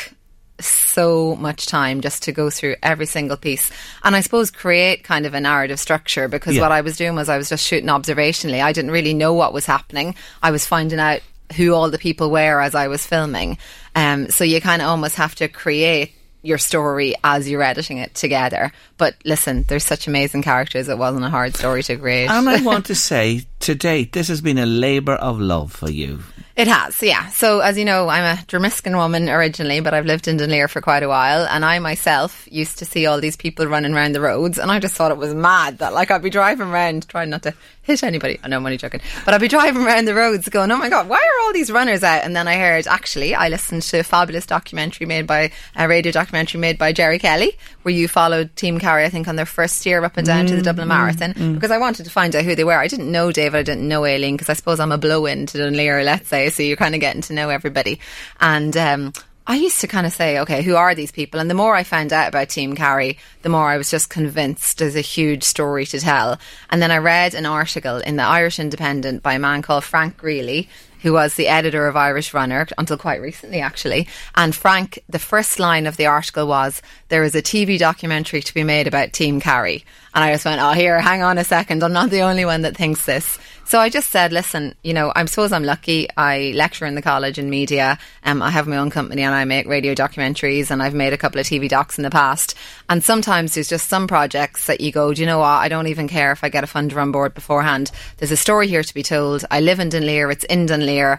[0.60, 3.72] so much time just to go through every single piece
[4.04, 6.62] and I suppose create kind of a narrative structure because Yeah.
[6.62, 8.62] what I was doing was I was just shooting observationally.
[8.62, 10.14] I didn't really know what was happening.
[10.44, 11.20] I was finding out
[11.56, 13.58] who all the people were as I was filming.
[13.94, 18.14] Um, so you kind of almost have to create your story as you're editing it
[18.14, 18.70] together.
[18.98, 20.88] But listen, there's such amazing characters.
[20.88, 22.30] It wasn't a hard story to create.
[22.30, 25.90] And I want to say, to date, this has been a labour of love for
[25.90, 26.20] you.
[26.56, 27.30] It has, yeah.
[27.30, 30.80] So, as you know, I'm a Dromiskin woman originally, but I've lived in Dunleer for
[30.80, 31.46] quite a while.
[31.46, 34.78] And I myself used to see all these people running around the roads, and I
[34.78, 38.02] just thought it was mad that, like, I'd be driving around, trying not to hit
[38.02, 38.38] anybody.
[38.42, 40.88] I know I'm only joking, but I'd be driving around the roads going, oh my
[40.88, 42.24] God, why are all these runners out?
[42.24, 46.12] And then I heard, actually, I listened to a fabulous documentary made by, a radio
[46.12, 49.84] documentary made by Jerry Kelly, where you followed Team Carey, I think, on their first
[49.84, 51.54] year up and down to the mm, Dublin Marathon, mm, mm.
[51.54, 52.78] because I wanted to find out who they were.
[52.78, 55.46] I didn't know David, I didn't know Aileen, because I suppose I'm a blow in
[55.46, 58.00] to Dunleer, let's say, so you're kind of getting to know everybody.
[58.40, 59.12] And, um,
[59.46, 61.38] I used to kind of say, okay, who are these people?
[61.38, 64.78] And the more I found out about Team Carey, the more I was just convinced
[64.78, 66.38] there's a huge story to tell.
[66.70, 70.16] And then I read an article in the Irish Independent by a man called Frank
[70.16, 70.70] Greally,
[71.02, 74.08] who was the editor of Irish Runner until quite recently, actually.
[74.34, 78.54] And Frank, the first line of the article was, there is a TV documentary to
[78.54, 79.84] be made about Team Carey.
[80.14, 81.84] And I just went, oh, here, hang on a second.
[81.84, 83.38] I'm not the only one that thinks this.
[83.66, 86.06] So I just said, listen, you know, I suppose I'm lucky.
[86.16, 87.98] I lecture in the college in media.
[88.22, 91.18] Um, I have my own company and I make radio documentaries and I've made a
[91.18, 92.54] couple of TV docs in the past.
[92.90, 95.46] And sometimes there's just some projects that you go, do you know what?
[95.46, 97.90] I don't even care if I get a funder on board beforehand.
[98.18, 99.46] There's a story here to be told.
[99.50, 100.30] I live in Dunleer.
[100.30, 101.18] It's in Dunleer.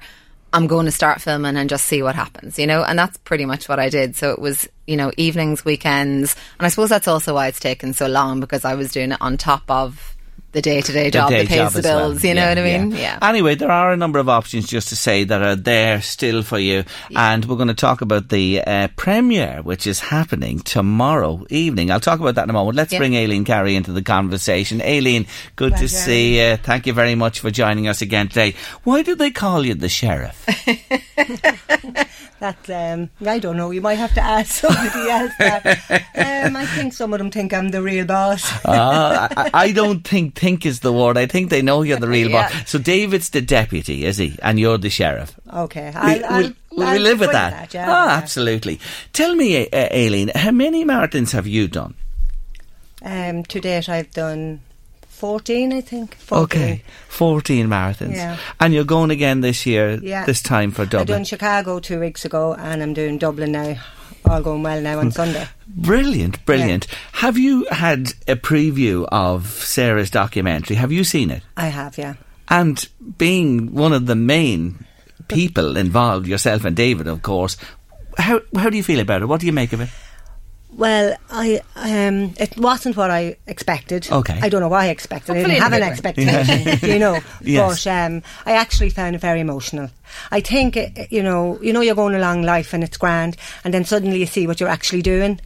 [0.54, 2.84] I'm going to start filming and just see what happens, you know?
[2.84, 4.16] And that's pretty much what I did.
[4.16, 6.36] So it was, you know, evenings, weekends.
[6.60, 9.22] And I suppose that's also why it's taken so long because I was doing it
[9.22, 10.15] on top of
[10.56, 12.10] the day to day job day that pays job the as well.
[12.10, 12.92] bills, you know Yeah, what I mean?
[12.92, 12.98] yeah.
[13.22, 13.30] Yeah.
[13.30, 16.58] Anyway, there are a number of options just to say that are there still for
[16.58, 16.84] you,
[17.16, 21.92] and we're going to talk about the uh, premiere, which is happening tomorrow evening.
[21.92, 22.76] I'll talk about that in a moment.
[22.78, 23.00] Let's Yeah.
[23.00, 24.82] bring Aileen Carey into the conversation.
[24.82, 26.58] Aileen, good to see you.
[26.58, 28.56] Thank you very much for joining us again today.
[28.84, 30.46] Why do they call you the sheriff?
[32.40, 33.72] That um, I don't know.
[33.72, 35.32] You might have to ask somebody else.
[35.40, 35.66] That.
[36.16, 38.44] Um, I think some of them think I'm the real boss.
[38.66, 41.18] Ah, I, I don't think think is the word.
[41.18, 42.50] I think they know you're the real Yeah.
[42.52, 42.70] boss.
[42.70, 44.38] So David's the deputy, is he?
[44.44, 45.40] And you're the sheriff.
[45.54, 47.74] Okay, We- I'll, we'll, I'll, we'll I'll live with fight that.
[47.74, 48.18] yeah, ah, yeah.
[48.18, 48.80] absolutely.
[49.14, 51.94] Tell me, uh, Aileen, how many marathons have you done?
[53.02, 54.60] Um, to date, I've done
[55.26, 55.74] fourteen.
[55.74, 56.16] I think.
[56.16, 56.44] 14.
[56.44, 58.16] Okay, 14 marathons.
[58.16, 58.38] Yeah.
[58.60, 60.26] And you're going again this year, Yeah.
[60.26, 61.16] this time for Dublin.
[61.16, 61.26] I done.
[61.26, 63.76] Chicago two weeks ago, and I'm doing Dublin now.
[64.30, 65.12] All going well now on hmm.
[65.12, 65.48] Sunday.
[65.68, 66.88] Brilliant, brilliant.
[67.14, 70.76] Have you had a preview of Sarah's documentary?
[70.78, 71.44] Have you seen it?
[71.58, 72.16] I have, yeah.
[72.50, 74.86] And being one of the main
[75.28, 77.58] people involved, yourself and David, of course,
[78.18, 79.26] how how do you feel about it?
[79.26, 79.90] What do you make of it?
[80.78, 84.12] Well, I um, it wasn't what I expected.
[84.12, 84.38] Okay.
[84.42, 85.32] I don't know why I expected.
[85.32, 87.20] I didn't have an a good expectation, you know.
[87.42, 87.86] Yes.
[87.86, 89.90] But um, I actually found it very emotional.
[90.32, 93.74] I think uh, you know, you know, you're going along life and it's grand, and
[93.74, 95.40] then suddenly you see what you're actually doing,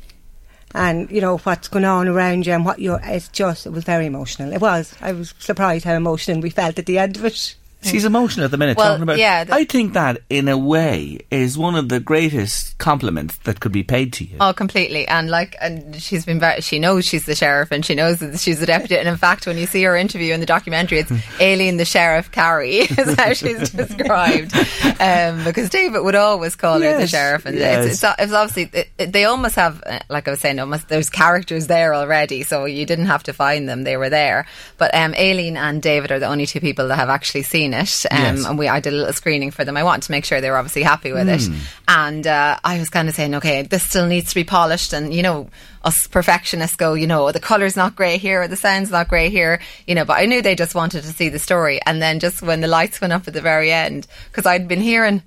[0.74, 3.00] and you know what's going on around you and what you're.
[3.04, 4.52] It's just, it was very emotional.
[4.52, 4.96] It was.
[5.00, 7.56] I was surprised how emotional we felt at the end of it.
[7.82, 9.18] She's emotional at the minute Well, talking about.
[9.20, 13.72] yeah, I think that in a way is one of the greatest compliments that could
[13.72, 14.36] be paid to you.
[14.42, 15.08] Oh, completely.
[15.08, 18.38] And like, and she's been very, she knows she's the sheriff and she knows that
[18.40, 18.98] she's the deputy.
[18.98, 21.12] And in fact, when you see her interview in the documentary, it's
[21.42, 24.54] Aileen the Sheriff Carey is how she's described.
[25.00, 27.46] Um, because David would always call her the sheriff.
[27.46, 27.86] And yes.
[27.86, 30.90] it's, it's, it's obviously, it, it- they almost have, uh, like I was saying, almost,
[30.90, 32.44] there's characters there already.
[32.44, 33.84] So you didn't have to find them.
[33.84, 34.46] They were there.
[34.78, 38.06] But, um, Aileen and David are the only two people that have actually seen it,
[38.12, 38.46] um, Yes.
[38.46, 39.78] and we I did a little screening for them.
[39.78, 41.56] I wanted to make sure they were obviously happy with it, Mm.
[41.88, 45.14] and uh, I was kind of saying, okay, this still needs to be polished, and
[45.14, 45.50] you know,
[45.84, 49.30] us perfectionists go, you know, the colour's not grey here, or the sound's not grey
[49.30, 50.06] here, you know.
[50.06, 52.68] But I knew they just wanted to see the story, and then just when the
[52.68, 55.22] lights went up at the very end, because I'd been hearing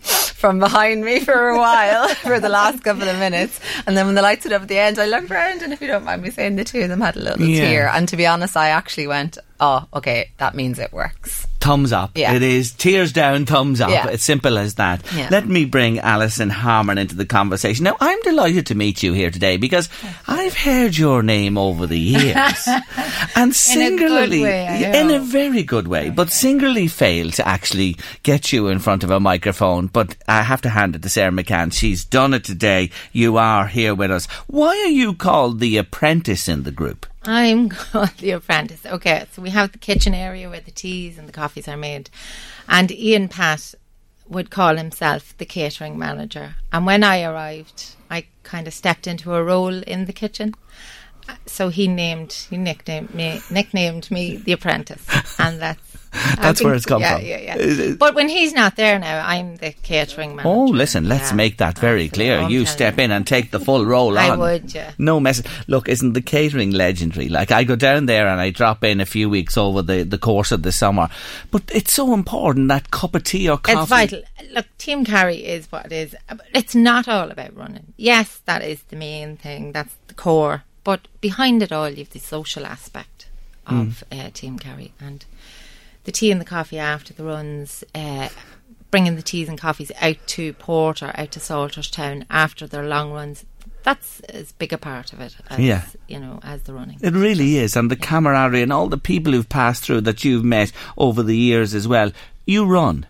[0.00, 3.60] from behind me for a while for the last couple of minutes.
[3.86, 5.80] And then when the lights went up at the end, I looked around and if
[5.80, 7.60] you don't mind me saying, the two of them had a little Yeah.
[7.68, 7.88] tear.
[7.88, 11.46] And to be honest, I actually went, oh, okay, that means it works.
[11.70, 12.10] Thumbs up.
[12.16, 12.32] Yeah.
[12.34, 13.90] It is tears down, thumbs up.
[13.90, 14.08] Yeah.
[14.08, 15.04] It's simple as that.
[15.14, 15.28] Yeah.
[15.30, 17.84] Let me bring Alison Harmon into the conversation.
[17.84, 19.88] Now, I'm delighted to meet you here today because
[20.26, 22.66] I've heard your name over the years.
[23.36, 28.66] and singularly, way, in a very good way, but singularly failed to actually get you
[28.66, 29.86] in front of a microphone.
[29.86, 31.72] But I have to hand it to Sarah McCann.
[31.72, 32.90] She's done it today.
[33.12, 34.26] You are here with us.
[34.48, 37.06] Why are you called the apprentice in the group?
[37.22, 38.86] I'm called the apprentice.
[38.86, 42.10] Okay, so we have the kitchen area where the teas and the coffees are made.
[42.68, 43.74] And Ian Pat
[44.28, 46.54] would call himself the catering manager.
[46.72, 50.54] And when I arrived, I kind of stepped into a role in the kitchen.
[51.28, 55.06] Uh, So he named, he nicknamed me, nicknamed me the apprentice,
[55.38, 57.26] and that's That's where it's come yeah, from.
[57.26, 57.92] Yeah, yeah.
[57.92, 60.48] But when he's not there now, I'm the catering manager.
[60.48, 61.36] Oh, listen, let's Yeah.
[61.36, 62.48] make that very clear.
[62.48, 64.38] You step in and take the full role I on.
[64.40, 64.92] would, yeah.
[64.98, 65.42] No mess.
[65.68, 67.28] Look, isn't the catering legendary?
[67.28, 70.18] Like, I go down there and I drop in a few weeks over the, the
[70.18, 71.08] course of the summer.
[71.50, 73.78] But it's so important that cup of tea or coffee.
[73.78, 74.22] It's vital.
[74.52, 76.16] Look, Team Carey is what it is.
[76.54, 77.92] It's not all about running.
[77.96, 79.72] Yes, that is the main thing.
[79.72, 80.64] That's the core.
[80.82, 83.28] But behind it all, you have the social aspect
[83.66, 85.24] of uh, Team Carey and
[86.10, 87.84] the tea and the coffee after the runs.
[87.94, 88.28] Uh,
[88.90, 93.12] bringing the teas and coffees out to Port or out to Salterstown after their long
[93.12, 93.44] runs.
[93.84, 95.84] That's as big a part of it as Yeah.
[96.08, 96.98] you know as the running.
[97.00, 97.76] It really is.
[97.76, 101.36] And the camaraderie and all the people who've passed through that you've met over the
[101.36, 102.10] years as well.
[102.46, 103.06] You run.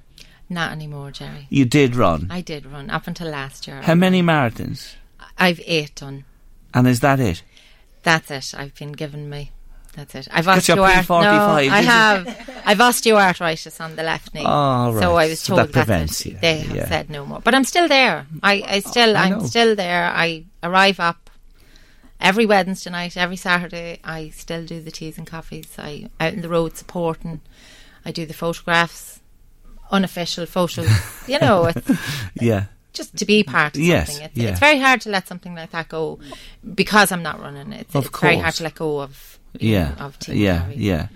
[0.51, 1.47] Not anymore, Jerry.
[1.48, 2.27] You did run.
[2.31, 3.81] I did run up until last year.
[3.81, 4.97] How many marathons?
[5.39, 6.24] I've eight done.
[6.74, 7.43] And is that it?
[8.02, 8.55] That's it.
[8.55, 9.52] I've been given me.
[9.94, 10.28] That's it.
[10.30, 11.04] I've Got your osteoarthritis.
[11.04, 12.62] P45, No, I have.
[12.64, 14.44] I've osteoarthritis on the left knee.
[14.46, 15.02] Oh, right.
[15.02, 16.38] So I was So told that prevents you.
[16.40, 16.88] They have Yeah.
[16.88, 17.40] said no more.
[17.40, 18.26] But I'm still there.
[18.42, 19.46] I, I oh, still, I I'm know.
[19.46, 20.04] still there.
[20.04, 21.28] I arrive up
[22.20, 23.98] every Wednesday night, every Saturday.
[24.04, 25.74] I still do the teas and coffees.
[25.76, 27.40] I out in the road supporting.
[28.04, 29.20] I do the photographs,
[29.90, 30.88] unofficial photos.
[31.26, 31.90] you know, it's
[32.40, 32.66] Yeah.
[32.92, 34.24] just to be part of Yes, something.
[34.26, 34.50] It's, yeah.
[34.50, 36.20] it's very hard to let something like that go
[36.76, 37.72] because I'm not running.
[37.72, 38.56] It's, Of it's very hard course.
[38.58, 39.38] to let go of.
[39.59, 41.09] Yeah, of yeah, yeah.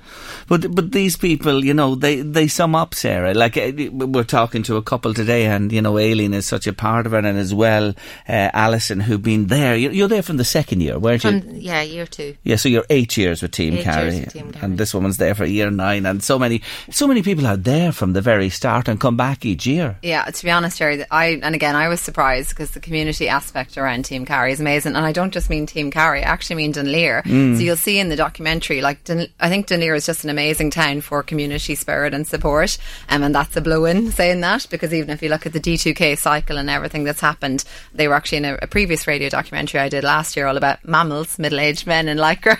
[0.48, 3.32] But but these people, you know, they they sum up, Sarah.
[3.32, 6.72] Like uh, we're talking to a couple today, and you know, Aileen is such a
[6.72, 7.94] part of it, and as well,
[8.28, 9.76] uh, Alison, who've been there.
[9.76, 11.42] You're, you're there from the second year, weren't you?
[11.52, 12.36] Yeah, year two.
[12.42, 15.44] Yeah, so you're eight years with Team Eight with Team and this woman's there for
[15.44, 19.00] year nine, and so many, so many people are there from the very start and
[19.00, 19.96] come back each year.
[20.02, 23.78] Yeah, to be honest, Jerry, I and again I was surprised because the community aspect
[23.78, 26.72] around Team Carey is amazing, and I don't just mean Team Carey, I actually mean
[26.72, 27.22] Dunleer.
[27.24, 27.56] Mm.
[27.56, 31.02] So you'll see in the documentary, like I think Dunleer is just an amazing town
[31.02, 32.78] for community spirit and support,
[33.10, 35.60] um, and that's a blow in saying that because even if you look at the
[35.60, 39.80] D2K cycle and everything that's happened, they were actually in a, a previous radio documentary
[39.80, 42.56] I did last year all about mammals, middle aged men in lycra.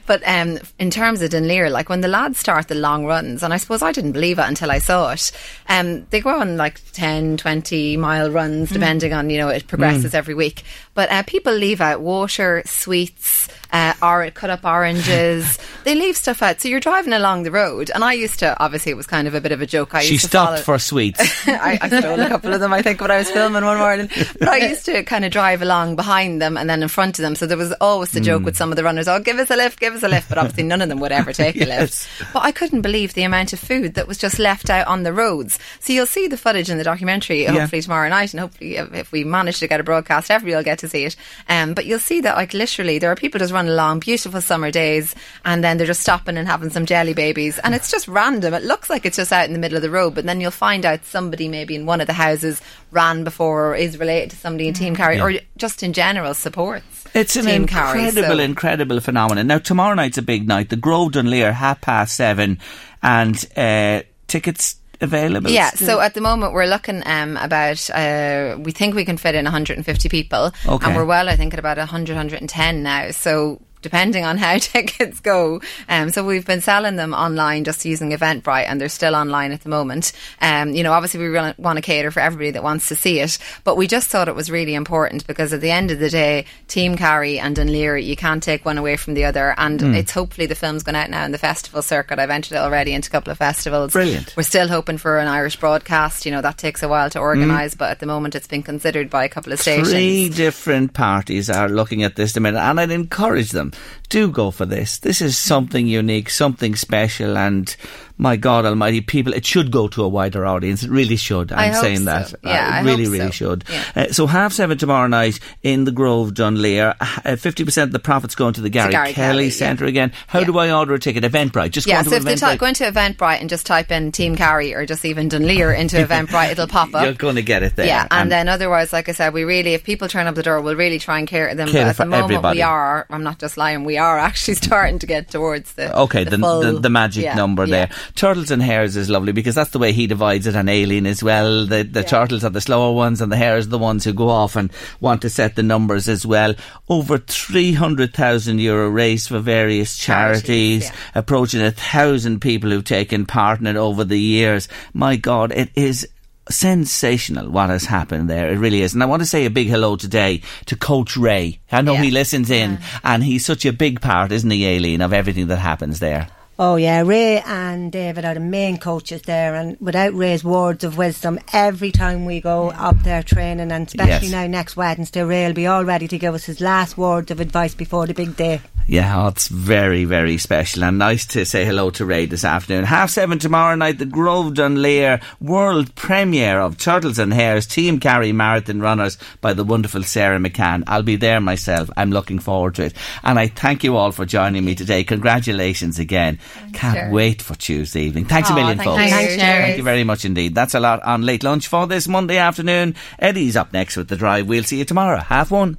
[0.06, 3.54] but um, in terms of Dunleer, like when the lads start the long runs, and
[3.54, 5.30] I suppose I didn't believe it until I saw it,
[5.68, 10.12] um, they go on like 10, 20 mile runs, depending on, you know, it progresses
[10.14, 10.64] every week.
[10.98, 15.56] But uh, people leave out water, sweets, uh, or cut up oranges.
[15.84, 16.60] they leave stuff out.
[16.60, 19.34] So you're driving along the road, and I used to, obviously, it was kind of
[19.34, 19.94] a bit of a joke.
[19.94, 21.20] I she used to stopped follow- for sweets.
[21.46, 24.10] I, I stole a couple of them, I think, when I was filming one morning.
[24.40, 27.22] But I used to kind of drive along behind them and then in front of
[27.22, 27.36] them.
[27.36, 29.56] So there was always the joke with some of the runners, oh, give us a
[29.56, 30.28] lift, give us a lift.
[30.28, 32.08] But obviously, none of them would ever take a lift.
[32.32, 35.12] But I couldn't believe the amount of food that was just left out on the
[35.12, 35.60] roads.
[35.78, 37.52] So you'll see the footage in the documentary, Yeah.
[37.52, 38.32] hopefully tomorrow night.
[38.34, 41.04] And hopefully, if, if we manage to get a broadcast, everybody will get to see
[41.04, 41.16] it.
[41.48, 44.70] Um, but you'll see that, like, literally, there are people just running along, beautiful summer
[44.70, 47.58] days, and then they're just stopping and having some jelly babies.
[47.58, 48.54] And it's just random.
[48.54, 50.50] It looks like it's just out in the middle of the road, but then you'll
[50.50, 52.60] find out somebody maybe in one of the houses
[52.90, 55.24] ran before or is related to somebody in Team Carey Yeah.
[55.24, 57.04] or just in general supports.
[57.14, 59.46] It's an Team Carey, incredible, so- incredible phenomenon.
[59.46, 60.68] Now, tomorrow night's a big night.
[60.68, 62.58] The Grove Dunleer, half past seven,
[63.02, 65.50] and uh, tickets available.
[65.50, 65.86] Yeah, still?
[65.86, 69.44] so at the moment we're looking um, about, uh, we think we can fit in
[69.44, 70.52] 150 people.
[70.66, 70.86] Okay.
[70.86, 73.10] And we're well, I think, at about 100, 110 now.
[73.10, 75.60] So depending on how tickets go.
[75.88, 79.62] Um, so we've been selling them online just using Eventbrite, and they're still online at
[79.62, 80.12] the moment.
[80.42, 83.38] Um, you know, obviously we want to cater for everybody that wants to see it,
[83.64, 86.44] but we just thought it was really important because at the end of the day,
[86.68, 89.96] Team Carey and Dunleer, you can't take one away from the other, and Mm.
[89.96, 92.18] it's hopefully the film's gone out now in the festival circuit.
[92.18, 93.92] I've entered it already into a couple of festivals.
[93.92, 94.34] Brilliant.
[94.36, 96.26] We're still hoping for an Irish broadcast.
[96.26, 99.08] You know, that takes a while to organise, but at the moment it's been considered
[99.08, 99.88] by a couple of stations.
[99.88, 99.92] Mm.
[99.92, 103.72] Three different parties are looking at this at the minute, and I'd encourage them
[104.08, 104.98] do go for this.
[104.98, 107.74] This is something unique, something special, and
[108.18, 110.82] my God Almighty, people, it should go to a wider audience.
[110.82, 111.52] It really should.
[111.52, 112.04] I'm saying so.
[112.04, 112.34] that.
[112.42, 113.30] Yeah, Uh, it really, hope really so.
[113.30, 113.64] should.
[113.70, 113.84] Yeah.
[113.96, 116.94] Uh, so half seven tomorrow night in the Grove, Dunleer.
[117.00, 119.50] Uh, Fifty percent of the profits going to the Gary, Gary Kelly, Kelly, yeah.
[119.50, 120.12] Centre again.
[120.26, 121.24] How do I order a ticket?
[121.24, 121.70] Eventbrite.
[121.70, 122.40] Just yeah, go so if they Eventbrite.
[122.40, 125.96] type, go into Eventbrite and just type in Team Carey or just even Dunleer into
[126.06, 127.04] Eventbrite, it'll pop up.
[127.04, 127.86] You're going to get it there.
[127.86, 130.60] Yeah, and, then otherwise, like I said, we really, if people turn up the door,
[130.60, 131.68] we'll really try and care them.
[131.68, 132.58] Cater but at for the moment, everybody.
[132.58, 133.06] we are.
[133.10, 133.84] I'm not just lying.
[133.84, 137.24] We are actually starting to get towards the Okay, the, the, full, the, the magic
[137.24, 137.86] yeah, number yeah.
[137.86, 137.90] there.
[138.14, 141.22] Turtles and hares is lovely because that's the way he divides it on Alien as
[141.22, 141.66] well.
[141.66, 144.28] The the turtles are the slower ones and the hares are the ones who go
[144.28, 144.70] off and
[145.00, 146.54] want to set the numbers as well.
[146.88, 153.66] Over 300,000 euro raised for various charities, approaching a thousand people who've taken part in
[153.66, 154.68] it over the years.
[154.92, 156.08] My God, it is
[156.50, 158.50] sensational what has happened there.
[158.50, 158.94] It really is.
[158.94, 161.60] And I want to say a big hello today to Coach Ray.
[161.70, 165.12] I know he listens in and he's such a big part, isn't he, Aileen, of
[165.12, 166.28] everything that happens there.
[166.60, 170.98] Oh yeah, Ray and David are the main coaches there, and without Ray's words of
[170.98, 174.32] wisdom, every time we go up there training, and especially Yes.
[174.32, 177.38] now next Wednesday, Ray will be all ready to give us his last words of
[177.38, 178.60] advice before the big day.
[178.90, 182.84] Yeah, oh, it's very, very special and nice to say hello to Ray this afternoon.
[182.86, 188.32] Half seven tomorrow night, the Grove Dunleer world premiere of Turtles and Hares Team Carey
[188.32, 190.84] Marathon Runners by the wonderful Sarah McCann.
[190.86, 191.90] I'll be there myself.
[191.98, 192.94] I'm looking forward to it.
[193.22, 195.04] And I thank you all for joining me today.
[195.04, 196.38] Congratulations again.
[196.72, 197.12] Can't Jerry.
[197.12, 198.24] wait for Tuesday evening.
[198.26, 199.02] Thanks a million, thank folks.
[199.02, 199.62] you, Thanks, Jerry.
[199.62, 200.54] Thank you very much indeed.
[200.54, 202.94] That's a lot on late lunch for this Monday afternoon.
[203.18, 204.46] Eddie's up next with the drive.
[204.46, 205.18] We'll see you tomorrow.
[205.20, 205.78] Half one.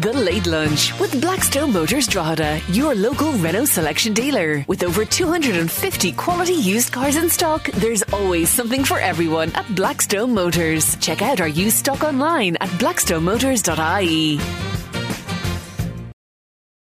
[0.00, 4.62] The Late Lunch with Blackstone Motors Drogheda, your local Renault selection dealer.
[4.68, 10.34] With over 250 quality used cars in stock, there's always something for everyone at Blackstone
[10.34, 10.96] Motors.
[10.96, 14.38] Check out our used stock online at blackstonemotors.ie.